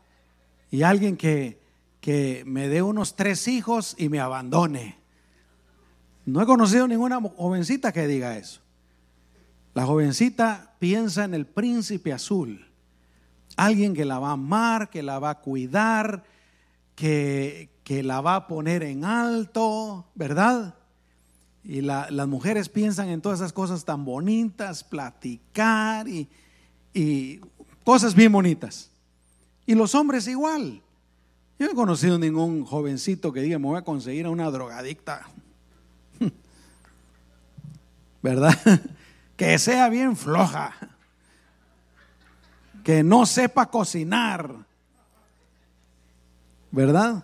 Y 0.70 0.84
alguien 0.84 1.16
que, 1.16 1.62
que 2.02 2.44
me 2.46 2.68
dé 2.68 2.82
unos 2.82 3.16
tres 3.16 3.48
hijos 3.48 3.96
y 3.98 4.10
me 4.10 4.20
abandone. 4.20 4.98
No 6.26 6.42
he 6.42 6.46
conocido 6.46 6.90
ninguna 6.90 7.22
jovencita 7.22 7.94
que 7.94 8.06
diga 8.06 8.38
eso. 8.38 8.60
La 9.74 9.86
jovencita 9.86 10.67
piensa 10.80 11.24
en 11.24 11.34
el 11.34 11.46
príncipe 11.46 12.14
azul, 12.14 12.66
alguien 13.56 13.94
que 13.94 14.06
la 14.06 14.20
va 14.20 14.30
a 14.30 14.34
amar, 14.34 14.90
que 14.90 15.04
la 15.04 15.20
va 15.20 15.32
a 15.32 15.40
cuidar, 15.40 16.24
que, 16.96 17.70
que 17.84 18.04
la 18.04 18.22
va 18.22 18.36
a 18.36 18.48
poner 18.48 18.84
en 18.84 19.06
alto, 19.06 20.06
¿verdad? 20.16 20.76
Y 21.64 21.82
las 21.82 22.28
mujeres 22.28 22.70
piensan 22.70 23.10
en 23.10 23.22
todas 23.22 23.40
esas 23.40 23.52
cosas 23.52 23.84
tan 23.84 24.06
bonitas, 24.06 24.84
platicar 24.84 26.08
y, 26.08 26.30
y 26.94 27.42
cosas 27.84 28.16
bien 28.16 28.32
bonitas. 28.32 28.90
Y 29.66 29.76
los 29.76 29.94
hombres 29.94 30.28
igual. 30.28 30.82
Yo 31.60 31.66
no 31.66 31.72
he 31.72 31.76
conocido 31.76 32.18
ningún 32.18 32.64
jovencito 32.64 33.34
que 33.34 33.42
diga, 33.42 33.60
me 33.60 33.68
voy 33.68 33.78
a 33.78 33.84
conseguir 33.84 34.28
a 34.28 34.30
una 34.30 34.50
drogadicta. 34.50 35.28
¿Verdad? 38.22 38.58
Que 39.38 39.58
sea 39.60 39.88
bien 39.88 40.18
floja. 40.18 40.74
Que 42.84 43.04
no 43.04 43.26
sepa 43.26 43.68
cocinar. 43.68 44.54
¿Verdad? 46.72 47.24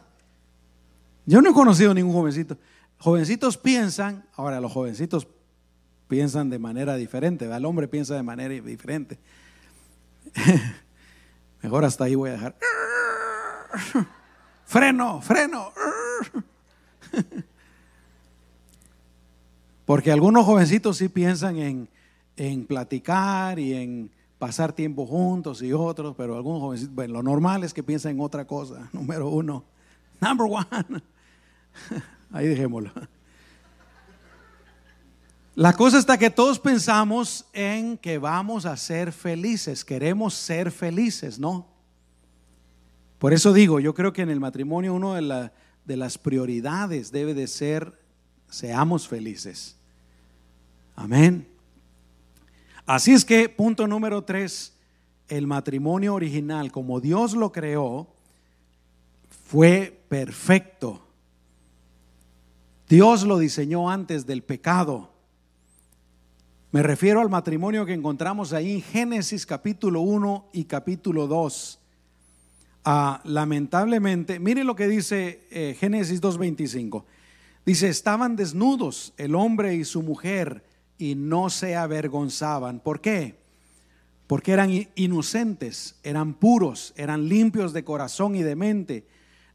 Yo 1.26 1.41
no 1.41 1.49
he 1.49 1.54
conocido 1.54 1.93
ningún 1.93 2.13
jovencito. 2.13 2.58
Jovencitos 2.99 3.58
piensan, 3.58 4.26
ahora 4.36 4.62
los 4.62 4.71
jovencitos 4.71 5.28
piensan 6.08 6.49
de 6.49 6.60
manera 6.60 6.95
diferente, 6.95 7.45
el 7.45 7.65
hombre 7.65 7.88
piensa 7.88 8.15
de 8.15 8.23
manera 8.23 8.54
diferente. 8.54 9.19
Mejor 11.62 11.86
hasta 11.86 12.06
ahí 12.06 12.15
voy 12.15 12.30
a 12.30 12.34
dejar. 12.34 12.56
Freno, 14.65 15.21
freno. 15.21 15.71
Porque 19.86 20.12
algunos 20.12 20.45
jovencitos 20.45 20.97
sí 20.97 21.10
piensan 21.10 21.58
en, 21.58 21.89
en 22.37 22.65
platicar 22.65 23.59
y 23.59 23.73
en 23.73 24.11
pasar 24.39 24.73
tiempo 24.73 25.05
juntos 25.05 25.61
y 25.61 25.71
otros, 25.71 26.15
pero 26.17 26.35
algunos 26.35 26.61
jovencitos, 26.61 26.93
bueno, 26.93 27.13
lo 27.13 27.23
normal 27.23 27.63
es 27.63 27.73
que 27.73 27.83
piensan 27.83 28.13
en 28.13 28.19
otra 28.19 28.45
cosa. 28.45 28.89
Número 28.93 29.29
uno, 29.29 29.63
number 30.19 30.47
one. 30.49 31.01
Ahí 32.31 32.47
dejémoslo. 32.47 32.91
La 35.55 35.73
cosa 35.73 35.99
está 35.99 36.17
que 36.17 36.31
todos 36.31 36.59
pensamos 36.59 37.45
en 37.53 37.97
que 37.97 38.17
vamos 38.17 38.65
a 38.65 38.75
ser 38.75 39.11
felices, 39.11 39.85
queremos 39.85 40.33
ser 40.33 40.71
felices, 40.71 41.37
¿no? 41.37 41.67
Por 43.19 43.33
eso 43.33 43.53
digo, 43.53 43.79
yo 43.79 43.93
creo 43.93 44.11
que 44.11 44.23
en 44.23 44.29
el 44.29 44.39
matrimonio 44.39 44.95
una 44.95 45.15
de, 45.15 45.51
de 45.85 45.95
las 45.95 46.17
prioridades 46.17 47.11
debe 47.11 47.33
de 47.33 47.47
ser, 47.47 47.97
seamos 48.49 49.07
felices. 49.07 49.77
Amén. 50.95 51.52
Así 52.85 53.13
es 53.13 53.23
que, 53.23 53.47
punto 53.47 53.87
número 53.87 54.23
tres, 54.23 54.73
el 55.29 55.47
matrimonio 55.47 56.13
original, 56.13 56.71
como 56.71 56.99
Dios 56.99 57.33
lo 57.33 57.51
creó, 57.51 58.07
fue 59.45 60.01
perfecto. 60.09 61.01
Dios 62.89 63.23
lo 63.23 63.37
diseñó 63.37 63.89
antes 63.89 64.25
del 64.25 64.43
pecado. 64.43 65.11
Me 66.71 66.83
refiero 66.83 67.21
al 67.21 67.29
matrimonio 67.29 67.85
que 67.85 67.93
encontramos 67.93 68.51
ahí 68.51 68.73
en 68.73 68.81
Génesis 68.81 69.45
capítulo 69.45 70.01
1 70.01 70.49
y 70.51 70.65
capítulo 70.65 71.27
2. 71.27 71.79
Ah, 72.83 73.21
lamentablemente, 73.23 74.39
mire 74.39 74.65
lo 74.65 74.75
que 74.75 74.89
dice 74.89 75.47
eh, 75.51 75.77
Génesis 75.79 76.21
2.25. 76.21 77.05
Dice, 77.65 77.87
estaban 77.87 78.35
desnudos 78.35 79.13
el 79.15 79.35
hombre 79.35 79.75
y 79.75 79.85
su 79.85 80.03
mujer 80.03 80.65
y 80.97 81.15
no 81.15 81.49
se 81.49 81.75
avergonzaban. 81.75 82.79
¿Por 82.79 83.01
qué? 83.01 83.38
Porque 84.27 84.51
eran 84.51 84.71
inocentes, 84.95 85.99
eran 86.03 86.34
puros, 86.34 86.93
eran 86.95 87.27
limpios 87.27 87.73
de 87.73 87.84
corazón 87.84 88.36
y 88.36 88.43
de 88.43 88.56
mente. 88.56 89.08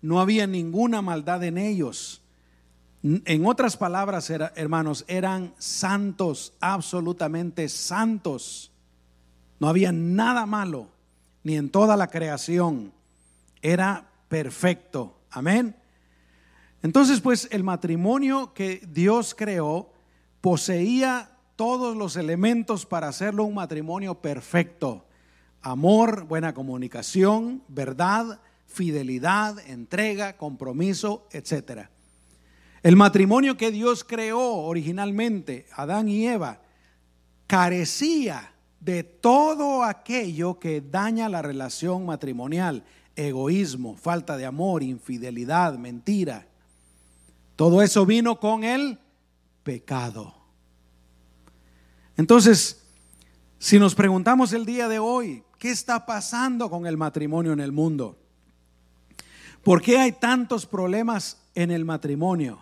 No 0.03 0.21
había 0.21 0.47
ninguna 0.47 1.03
maldad 1.03 1.43
en 1.45 1.59
ellos. 1.59 2.23
En 3.03 3.47
otras 3.47 3.77
palabras, 3.77 4.31
hermanos, 4.31 5.05
eran 5.09 5.55
santos, 5.59 6.53
absolutamente 6.61 7.69
santos. 7.69 8.73
No 9.61 9.69
había 9.69 9.93
nada 9.93 10.47
malo, 10.47 10.89
ni 11.43 11.57
en 11.57 11.71
toda 11.71 11.97
la 11.97 12.09
creación. 12.09 12.93
Era 13.63 14.09
perfecto. 14.29 15.19
Amén. 15.31 15.75
Entonces, 16.83 17.21
pues 17.21 17.49
el 17.51 17.65
matrimonio 17.65 18.53
que 18.53 18.87
Dios 18.93 19.35
creó 19.35 19.91
poseía 20.41 21.31
todos 21.57 21.97
los 21.97 22.17
elementos 22.17 22.87
para 22.87 23.09
hacerlo 23.09 23.45
un 23.45 23.55
matrimonio 23.55 24.17
perfecto. 24.17 25.05
Amor, 25.61 26.25
buena 26.25 26.55
comunicación, 26.55 27.63
verdad, 27.69 28.41
fidelidad, 28.67 29.59
entrega, 29.69 30.37
compromiso, 30.37 31.27
etc. 31.33 31.89
El 32.83 32.95
matrimonio 32.95 33.57
que 33.57 33.73
Dios 33.73 34.05
creó 34.05 34.41
originalmente, 34.41 35.67
Adán 35.73 36.09
y 36.09 36.29
Eva, 36.29 36.61
carecía 37.49 38.53
de 38.79 39.03
todo 39.03 39.83
aquello 39.83 40.61
que 40.61 40.81
daña 40.81 41.29
la 41.29 41.43
relación 41.43 42.07
matrimonial, 42.07 42.85
egoísmo, 43.17 43.97
falta 43.97 44.37
de 44.37 44.47
amor, 44.47 44.85
infidelidad, 44.85 45.77
mentira. 45.77 46.47
Todo 47.57 47.83
eso 47.83 48.07
vino 48.07 48.39
con 48.39 48.63
el 48.63 49.01
pecado. 49.69 50.35
Entonces, 52.17 52.83
si 53.59 53.79
nos 53.79 53.95
preguntamos 53.95 54.55
el 54.55 54.65
día 54.65 54.89
de 54.89 54.99
hoy, 54.99 55.43
¿qué 55.59 55.71
está 55.71 56.07
pasando 56.07 56.71
con 56.71 56.87
el 56.87 56.97
matrimonio 56.97 57.53
en 57.53 57.61
el 57.61 57.71
mundo? 57.71 58.17
¿Por 59.63 59.83
qué 59.83 59.99
hay 59.99 60.13
tantos 60.13 60.65
problemas 60.65 61.37
en 61.55 61.71
el 61.71 61.85
matrimonio? 61.85 62.61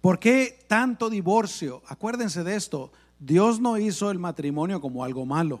¿Por 0.00 0.18
qué 0.18 0.64
tanto 0.66 1.10
divorcio? 1.10 1.84
Acuérdense 1.86 2.42
de 2.42 2.56
esto, 2.56 2.90
Dios 3.20 3.60
no 3.60 3.78
hizo 3.78 4.10
el 4.10 4.18
matrimonio 4.18 4.80
como 4.80 5.04
algo 5.04 5.26
malo. 5.26 5.60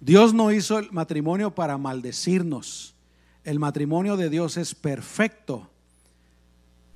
Dios 0.00 0.32
no 0.32 0.52
hizo 0.52 0.78
el 0.78 0.90
matrimonio 0.90 1.54
para 1.54 1.76
maldecirnos. 1.76 2.94
El 3.44 3.58
matrimonio 3.58 4.16
de 4.16 4.30
Dios 4.30 4.56
es 4.56 4.74
perfecto. 4.74 5.70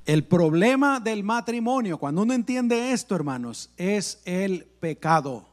El 0.06 0.24
problema 0.24 0.98
del 0.98 1.22
matrimonio, 1.22 1.98
cuando 1.98 2.22
uno 2.22 2.32
entiende 2.32 2.92
esto, 2.92 3.14
hermanos, 3.14 3.70
es 3.76 4.20
el 4.24 4.64
pecado, 4.80 5.46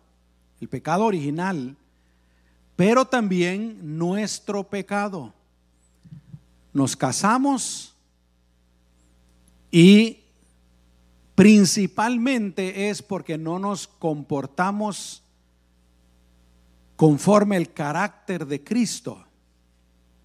el 0.61 0.67
pecado 0.67 1.05
original, 1.05 1.75
pero 2.75 3.05
también 3.05 3.97
nuestro 3.97 4.63
pecado. 4.63 5.33
Nos 6.73 6.95
casamos 6.95 7.93
y 9.71 10.19
principalmente 11.35 12.89
es 12.89 13.01
porque 13.01 13.37
no 13.37 13.59
nos 13.59 13.87
comportamos 13.87 15.21
conforme 16.95 17.57
el 17.57 17.73
carácter 17.73 18.45
de 18.47 18.63
Cristo. 18.63 19.23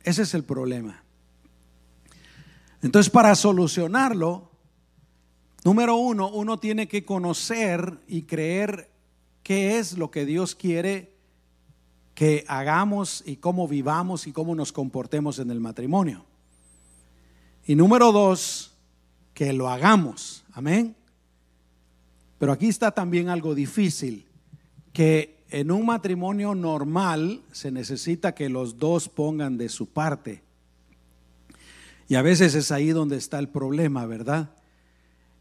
Ese 0.02 0.22
es 0.22 0.34
el 0.34 0.44
problema. 0.44 1.01
Entonces, 2.82 3.10
para 3.10 3.34
solucionarlo, 3.34 4.50
número 5.64 5.96
uno, 5.96 6.28
uno 6.28 6.58
tiene 6.58 6.88
que 6.88 7.04
conocer 7.04 8.00
y 8.08 8.22
creer 8.22 8.90
qué 9.42 9.78
es 9.78 9.96
lo 9.96 10.10
que 10.10 10.26
Dios 10.26 10.54
quiere 10.54 11.12
que 12.14 12.44
hagamos 12.46 13.22
y 13.26 13.36
cómo 13.36 13.66
vivamos 13.66 14.26
y 14.26 14.32
cómo 14.32 14.54
nos 14.54 14.72
comportemos 14.72 15.38
en 15.38 15.50
el 15.50 15.60
matrimonio. 15.60 16.24
Y 17.66 17.74
número 17.74 18.12
dos, 18.12 18.72
que 19.34 19.52
lo 19.52 19.68
hagamos. 19.68 20.44
Amén. 20.52 20.94
Pero 22.38 22.52
aquí 22.52 22.68
está 22.68 22.90
también 22.90 23.28
algo 23.28 23.54
difícil, 23.54 24.26
que 24.92 25.42
en 25.48 25.70
un 25.70 25.86
matrimonio 25.86 26.54
normal 26.54 27.40
se 27.52 27.70
necesita 27.70 28.34
que 28.34 28.48
los 28.48 28.78
dos 28.78 29.08
pongan 29.08 29.56
de 29.56 29.68
su 29.68 29.86
parte. 29.86 30.42
Y 32.12 32.14
a 32.14 32.20
veces 32.20 32.54
es 32.54 32.70
ahí 32.70 32.90
donde 32.90 33.16
está 33.16 33.38
el 33.38 33.48
problema, 33.48 34.04
¿verdad? 34.04 34.50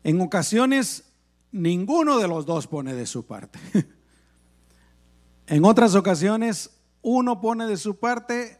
En 0.06 0.22
ocasiones 0.22 1.04
ninguno 1.52 2.18
de 2.18 2.30
los 2.30 2.46
dos 2.46 2.66
pone 2.68 2.94
de 2.94 3.06
su 3.08 3.26
parte. 3.26 3.60
en 5.48 5.66
otras 5.66 5.96
ocasiones 5.96 6.70
uno 7.02 7.42
pone 7.42 7.68
de 7.68 7.76
su 7.76 8.00
parte, 8.00 8.58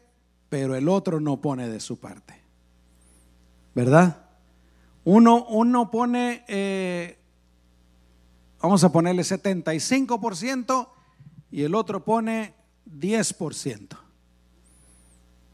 pero 0.50 0.76
el 0.76 0.90
otro 0.90 1.20
no 1.20 1.40
pone 1.40 1.70
de 1.70 1.80
su 1.80 2.00
parte. 2.00 2.38
¿Verdad? 3.74 4.26
Uno, 5.04 5.46
uno 5.46 5.90
pone, 5.90 6.44
eh, 6.48 7.18
vamos 8.60 8.84
a 8.84 8.92
ponerle 8.92 9.22
75% 9.22 10.88
y 11.50 11.62
el 11.62 11.74
otro 11.74 12.04
pone 12.04 12.52
10%. 12.86 13.96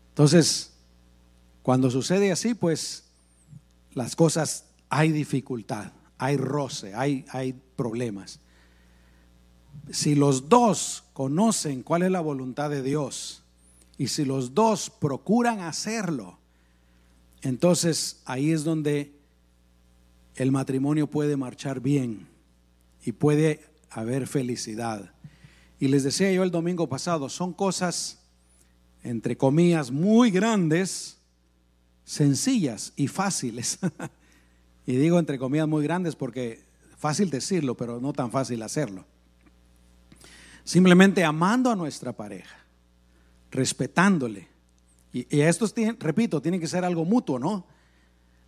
Entonces, 0.09 0.78
cuando 1.69 1.91
sucede 1.91 2.33
así, 2.33 2.55
pues 2.55 3.05
las 3.93 4.17
cosas 4.17 4.65
hay 4.89 5.13
dificultad, 5.13 5.93
hay 6.17 6.39
roce, 6.39 6.95
hay, 6.95 7.27
hay 7.29 7.61
problemas. 7.77 8.41
Si 9.91 10.15
los 10.15 10.49
dos 10.49 11.05
conocen 11.13 11.83
cuál 11.83 12.05
es 12.05 12.11
la 12.11 12.23
voluntad 12.23 12.71
de 12.71 12.83
Dios 12.83 13.43
y 13.99 14.09
si 14.09 14.25
los 14.25 14.55
dos 14.55 14.89
procuran 14.89 15.61
hacerlo, 15.61 16.39
entonces 17.43 18.23
ahí 18.25 18.51
es 18.51 18.65
donde 18.65 19.13
el 20.37 20.51
matrimonio 20.51 21.07
puede 21.07 21.37
marchar 21.37 21.81
bien 21.81 22.29
y 23.05 23.13
puede 23.13 23.61
haber 23.91 24.27
felicidad. 24.27 25.13
Y 25.79 25.89
les 25.89 26.03
decía 26.03 26.33
yo 26.33 26.45
el 26.45 26.51
domingo 26.51 26.89
pasado, 26.89 27.29
son 27.29 27.53
cosas, 27.53 28.21
entre 29.03 29.37
comillas, 29.37 29.91
muy 29.91 30.31
grandes, 30.31 31.18
sencillas 32.09 32.95
y 32.97 33.07
fáciles. 33.07 33.79
y 34.87 34.97
digo 34.97 35.19
entre 35.19 35.39
comillas 35.39 35.69
muy 35.69 35.85
grandes 35.85 36.17
porque 36.17 36.65
fácil 36.97 37.29
decirlo, 37.29 37.77
pero 37.77 38.01
no 38.01 38.15
tan 38.15 38.31
fácil 38.31 38.63
hacerlo. 38.63 39.05
Simplemente 40.65 41.23
amando 41.23 41.71
a 41.71 41.77
nuestra 41.77 42.15
pareja, 42.15 42.57
respetándole. 43.51 44.49
Y, 45.13 45.37
y 45.37 45.41
esto, 45.43 45.67
repito, 45.99 46.41
tiene 46.41 46.59
que 46.59 46.67
ser 46.67 46.83
algo 46.83 47.05
mutuo, 47.05 47.39
¿no? 47.39 47.67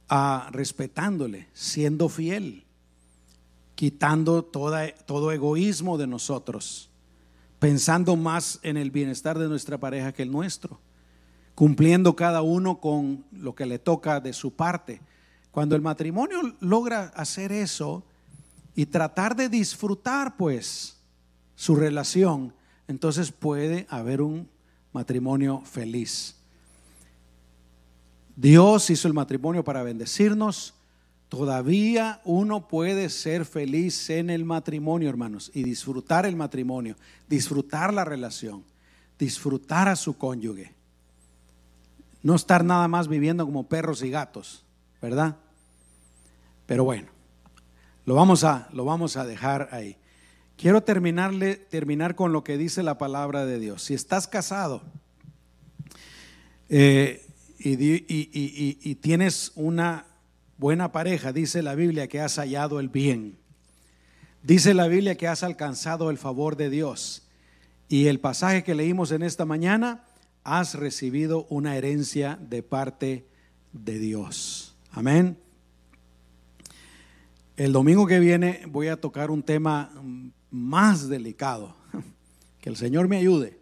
A 0.08 0.48
respetándole, 0.52 1.48
siendo 1.52 2.08
fiel, 2.08 2.64
quitando 3.74 4.42
toda, 4.42 4.90
todo 4.90 5.32
egoísmo 5.32 5.98
de 5.98 6.06
nosotros, 6.06 6.88
pensando 7.58 8.16
más 8.16 8.58
en 8.62 8.78
el 8.78 8.90
bienestar 8.90 9.38
de 9.38 9.48
nuestra 9.48 9.76
pareja 9.76 10.12
que 10.12 10.22
el 10.22 10.32
nuestro 10.32 10.80
cumpliendo 11.60 12.16
cada 12.16 12.40
uno 12.40 12.80
con 12.80 13.22
lo 13.32 13.54
que 13.54 13.66
le 13.66 13.78
toca 13.78 14.18
de 14.18 14.32
su 14.32 14.50
parte. 14.54 15.02
Cuando 15.50 15.76
el 15.76 15.82
matrimonio 15.82 16.56
logra 16.58 17.12
hacer 17.14 17.52
eso 17.52 18.02
y 18.74 18.86
tratar 18.86 19.36
de 19.36 19.50
disfrutar 19.50 20.38
pues 20.38 20.96
su 21.56 21.76
relación, 21.76 22.54
entonces 22.88 23.30
puede 23.30 23.86
haber 23.90 24.22
un 24.22 24.48
matrimonio 24.94 25.60
feliz. 25.66 26.34
Dios 28.36 28.88
hizo 28.88 29.06
el 29.06 29.12
matrimonio 29.12 29.62
para 29.62 29.82
bendecirnos. 29.82 30.72
Todavía 31.28 32.22
uno 32.24 32.68
puede 32.68 33.10
ser 33.10 33.44
feliz 33.44 34.08
en 34.08 34.30
el 34.30 34.46
matrimonio, 34.46 35.10
hermanos, 35.10 35.50
y 35.52 35.62
disfrutar 35.62 36.24
el 36.24 36.36
matrimonio, 36.36 36.96
disfrutar 37.28 37.92
la 37.92 38.06
relación, 38.06 38.64
disfrutar 39.18 39.88
a 39.88 39.96
su 39.96 40.16
cónyuge. 40.16 40.79
No 42.22 42.34
estar 42.34 42.64
nada 42.64 42.88
más 42.88 43.08
viviendo 43.08 43.44
como 43.44 43.68
perros 43.68 44.02
y 44.02 44.10
gatos, 44.10 44.64
¿verdad? 45.00 45.36
Pero 46.66 46.84
bueno, 46.84 47.08
lo 48.04 48.14
vamos 48.14 48.44
a, 48.44 48.68
lo 48.72 48.84
vamos 48.84 49.16
a 49.16 49.24
dejar 49.24 49.68
ahí. 49.72 49.96
Quiero 50.56 50.82
terminarle, 50.82 51.56
terminar 51.56 52.14
con 52.14 52.32
lo 52.32 52.44
que 52.44 52.58
dice 52.58 52.82
la 52.82 52.98
palabra 52.98 53.46
de 53.46 53.58
Dios. 53.58 53.82
Si 53.82 53.94
estás 53.94 54.28
casado 54.28 54.82
eh, 56.68 57.26
y, 57.58 58.94
tienes 58.96 59.52
una 59.54 60.06
buena 60.58 60.92
pareja, 60.92 61.32
dice 61.32 61.62
la 61.62 61.74
Biblia 61.74 62.08
que 62.08 62.20
has 62.20 62.36
hallado 62.36 62.78
el 62.78 62.90
bien. 62.90 63.38
Dice 64.42 64.74
la 64.74 64.86
Biblia 64.86 65.16
que 65.16 65.28
has 65.28 65.42
alcanzado 65.42 66.10
el 66.10 66.18
favor 66.18 66.56
de 66.56 66.68
Dios. 66.68 67.26
Y 67.88 68.06
el 68.06 68.20
pasaje 68.20 68.62
que 68.62 68.74
leímos 68.74 69.12
en 69.12 69.22
esta 69.22 69.46
mañana, 69.46 70.04
has 70.44 70.74
recibido 70.74 71.46
una 71.50 71.76
herencia 71.76 72.38
de 72.40 72.62
parte 72.62 73.26
de 73.72 73.98
Dios. 73.98 74.76
Amén. 74.90 75.38
El 77.56 77.72
domingo 77.72 78.06
que 78.06 78.18
viene 78.18 78.62
voy 78.68 78.88
a 78.88 79.00
tocar 79.00 79.30
un 79.30 79.42
tema 79.42 79.92
más 80.50 81.08
delicado. 81.08 81.76
Que 82.60 82.68
el 82.68 82.76
Señor 82.76 83.08
me 83.08 83.16
ayude. 83.16 83.58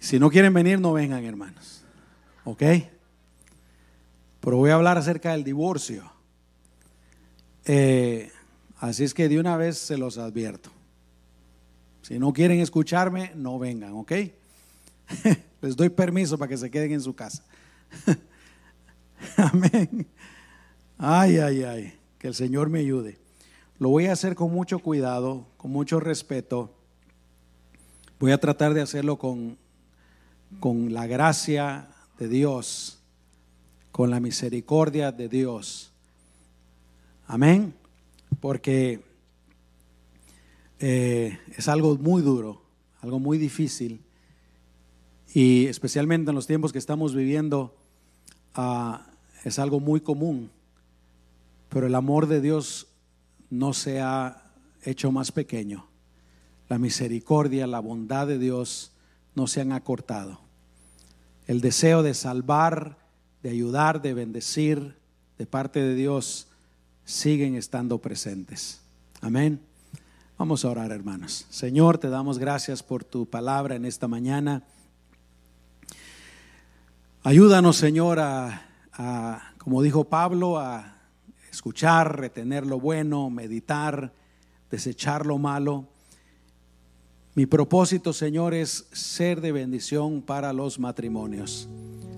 Si 0.00 0.18
no 0.18 0.30
quieren 0.30 0.52
venir, 0.52 0.80
no 0.80 0.92
vengan, 0.92 1.24
hermanos. 1.24 1.84
¿Ok? 2.42 2.60
Pero 4.40 4.56
voy 4.56 4.70
a 4.70 4.74
hablar 4.74 4.98
acerca 4.98 5.30
del 5.30 5.44
divorcio. 5.44 6.12
Eh, 7.66 8.32
así 8.78 9.04
es 9.04 9.14
que 9.14 9.28
de 9.28 9.38
una 9.38 9.56
vez 9.56 9.78
se 9.78 9.96
los 9.96 10.18
advierto. 10.18 10.70
Si 12.02 12.18
no 12.18 12.32
quieren 12.32 12.58
escucharme, 12.58 13.30
no 13.36 13.60
vengan, 13.60 13.92
¿ok? 13.92 14.12
Les 15.60 15.76
doy 15.76 15.88
permiso 15.88 16.38
para 16.38 16.48
que 16.48 16.56
se 16.56 16.70
queden 16.70 16.92
en 16.92 17.00
su 17.00 17.14
casa. 17.14 17.44
Amén. 19.36 20.06
Ay, 20.98 21.38
ay, 21.38 21.62
ay. 21.62 21.98
Que 22.18 22.28
el 22.28 22.34
Señor 22.34 22.68
me 22.68 22.80
ayude. 22.80 23.18
Lo 23.78 23.88
voy 23.88 24.06
a 24.06 24.12
hacer 24.12 24.34
con 24.34 24.52
mucho 24.52 24.78
cuidado, 24.78 25.46
con 25.56 25.70
mucho 25.70 25.98
respeto. 26.00 26.72
Voy 28.20 28.32
a 28.32 28.38
tratar 28.38 28.74
de 28.74 28.80
hacerlo 28.80 29.18
con, 29.18 29.58
con 30.60 30.92
la 30.92 31.06
gracia 31.06 31.88
de 32.18 32.28
Dios, 32.28 33.00
con 33.90 34.10
la 34.10 34.20
misericordia 34.20 35.10
de 35.10 35.28
Dios. 35.28 35.92
Amén. 37.26 37.74
Porque 38.40 39.02
eh, 40.78 41.38
es 41.56 41.68
algo 41.68 41.96
muy 41.96 42.22
duro, 42.22 42.62
algo 43.00 43.18
muy 43.18 43.38
difícil. 43.38 44.00
Y 45.34 45.66
especialmente 45.66 46.30
en 46.30 46.34
los 46.34 46.46
tiempos 46.46 46.72
que 46.72 46.78
estamos 46.78 47.14
viviendo, 47.14 47.74
ah, 48.54 49.06
es 49.44 49.58
algo 49.58 49.80
muy 49.80 50.00
común. 50.00 50.50
Pero 51.68 51.86
el 51.86 51.94
amor 51.94 52.26
de 52.26 52.40
Dios 52.40 52.88
no 53.50 53.72
se 53.72 54.00
ha 54.00 54.42
hecho 54.82 55.10
más 55.10 55.32
pequeño. 55.32 55.86
La 56.68 56.78
misericordia, 56.78 57.66
la 57.66 57.80
bondad 57.80 58.26
de 58.26 58.38
Dios 58.38 58.92
no 59.34 59.46
se 59.46 59.60
han 59.60 59.72
acortado. 59.72 60.40
El 61.46 61.60
deseo 61.60 62.02
de 62.02 62.14
salvar, 62.14 62.98
de 63.42 63.50
ayudar, 63.50 64.02
de 64.02 64.14
bendecir 64.14 64.96
de 65.38 65.46
parte 65.46 65.80
de 65.80 65.94
Dios 65.94 66.48
siguen 67.04 67.56
estando 67.56 67.98
presentes. 67.98 68.80
Amén. 69.20 69.60
Vamos 70.38 70.64
a 70.64 70.70
orar, 70.70 70.92
hermanos. 70.92 71.46
Señor, 71.50 71.98
te 71.98 72.08
damos 72.08 72.38
gracias 72.38 72.82
por 72.82 73.04
tu 73.04 73.26
palabra 73.26 73.74
en 73.74 73.84
esta 73.84 74.08
mañana. 74.08 74.62
Ayúdanos, 77.24 77.76
Señor, 77.76 78.18
a, 78.18 78.62
a 78.92 79.52
como 79.58 79.80
dijo 79.80 80.02
Pablo, 80.02 80.58
a 80.58 80.96
escuchar, 81.52 82.18
retener 82.18 82.66
lo 82.66 82.80
bueno, 82.80 83.30
meditar, 83.30 84.12
desechar 84.72 85.24
lo 85.24 85.38
malo. 85.38 85.86
Mi 87.36 87.46
propósito, 87.46 88.12
Señor, 88.12 88.54
es 88.54 88.88
ser 88.90 89.40
de 89.40 89.52
bendición 89.52 90.20
para 90.20 90.52
los 90.52 90.80
matrimonios, 90.80 91.68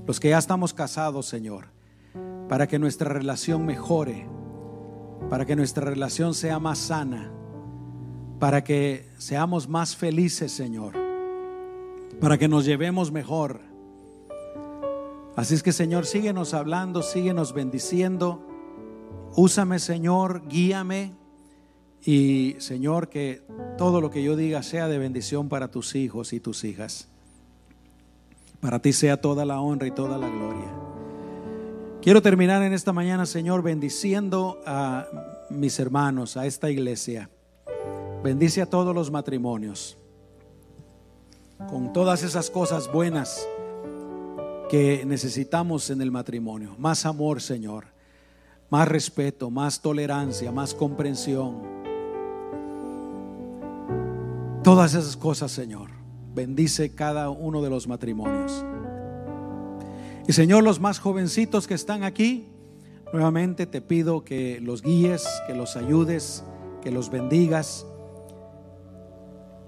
los 0.06 0.18
que 0.20 0.30
ya 0.30 0.38
estamos 0.38 0.72
casados, 0.72 1.26
Señor, 1.26 1.66
para 2.48 2.66
que 2.66 2.78
nuestra 2.78 3.12
relación 3.12 3.66
mejore, 3.66 4.26
para 5.28 5.44
que 5.44 5.54
nuestra 5.54 5.84
relación 5.84 6.32
sea 6.32 6.58
más 6.58 6.78
sana, 6.78 7.30
para 8.40 8.64
que 8.64 9.10
seamos 9.18 9.68
más 9.68 9.96
felices, 9.96 10.50
Señor, 10.50 10.94
para 12.22 12.38
que 12.38 12.48
nos 12.48 12.64
llevemos 12.64 13.12
mejor. 13.12 13.73
Así 15.36 15.54
es 15.54 15.62
que, 15.62 15.72
Señor, 15.72 16.06
síguenos 16.06 16.54
hablando, 16.54 17.02
síguenos 17.02 17.52
bendiciendo. 17.52 18.40
Úsame, 19.36 19.80
Señor, 19.80 20.46
guíame. 20.48 21.12
Y, 22.04 22.56
Señor, 22.58 23.08
que 23.08 23.42
todo 23.76 24.00
lo 24.00 24.10
que 24.10 24.22
yo 24.22 24.36
diga 24.36 24.62
sea 24.62 24.86
de 24.86 24.98
bendición 24.98 25.48
para 25.48 25.68
tus 25.68 25.94
hijos 25.96 26.32
y 26.32 26.40
tus 26.40 26.62
hijas. 26.62 27.08
Para 28.60 28.78
ti 28.78 28.92
sea 28.92 29.20
toda 29.20 29.44
la 29.44 29.60
honra 29.60 29.88
y 29.88 29.90
toda 29.90 30.18
la 30.18 30.28
gloria. 30.28 30.72
Quiero 32.00 32.22
terminar 32.22 32.62
en 32.62 32.72
esta 32.72 32.92
mañana, 32.92 33.26
Señor, 33.26 33.62
bendiciendo 33.62 34.60
a 34.66 35.06
mis 35.50 35.80
hermanos, 35.80 36.36
a 36.36 36.46
esta 36.46 36.70
iglesia. 36.70 37.30
Bendice 38.22 38.62
a 38.62 38.66
todos 38.66 38.94
los 38.94 39.10
matrimonios 39.10 39.96
con 41.68 41.92
todas 41.92 42.22
esas 42.22 42.50
cosas 42.50 42.90
buenas 42.92 43.48
que 44.74 45.04
necesitamos 45.06 45.90
en 45.90 46.02
el 46.02 46.10
matrimonio. 46.10 46.74
Más 46.78 47.06
amor, 47.06 47.40
Señor 47.40 47.94
más 48.74 48.88
respeto, 48.88 49.50
más 49.50 49.80
tolerancia, 49.80 50.50
más 50.50 50.74
comprensión. 50.74 51.62
Todas 54.64 54.94
esas 54.94 55.16
cosas, 55.16 55.52
Señor, 55.52 55.90
bendice 56.34 56.92
cada 56.92 57.30
uno 57.30 57.62
de 57.62 57.70
los 57.70 57.86
matrimonios. 57.86 58.64
Y 60.26 60.32
Señor, 60.32 60.64
los 60.64 60.80
más 60.80 60.98
jovencitos 60.98 61.68
que 61.68 61.74
están 61.74 62.02
aquí, 62.02 62.48
nuevamente 63.12 63.66
te 63.66 63.80
pido 63.80 64.24
que 64.24 64.58
los 64.60 64.82
guíes, 64.82 65.24
que 65.46 65.54
los 65.54 65.76
ayudes, 65.76 66.42
que 66.82 66.90
los 66.90 67.10
bendigas 67.10 67.86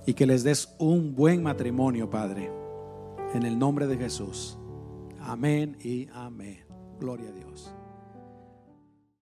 y 0.05 0.15
que 0.15 0.27
les 0.27 0.43
des 0.43 0.75
un 0.79 1.15
buen 1.15 1.45
matrimonio, 1.45 2.11
Padre. 2.11 2.51
En 3.35 3.45
el 3.45 3.57
nombre 3.57 3.87
de 3.87 3.99
Jesús. 3.99 4.59
Amén 5.29 5.77
y 5.83 6.07
amén. 6.13 6.65
Gloria 7.01 7.31
a 7.31 7.33
Dios. 7.33 7.75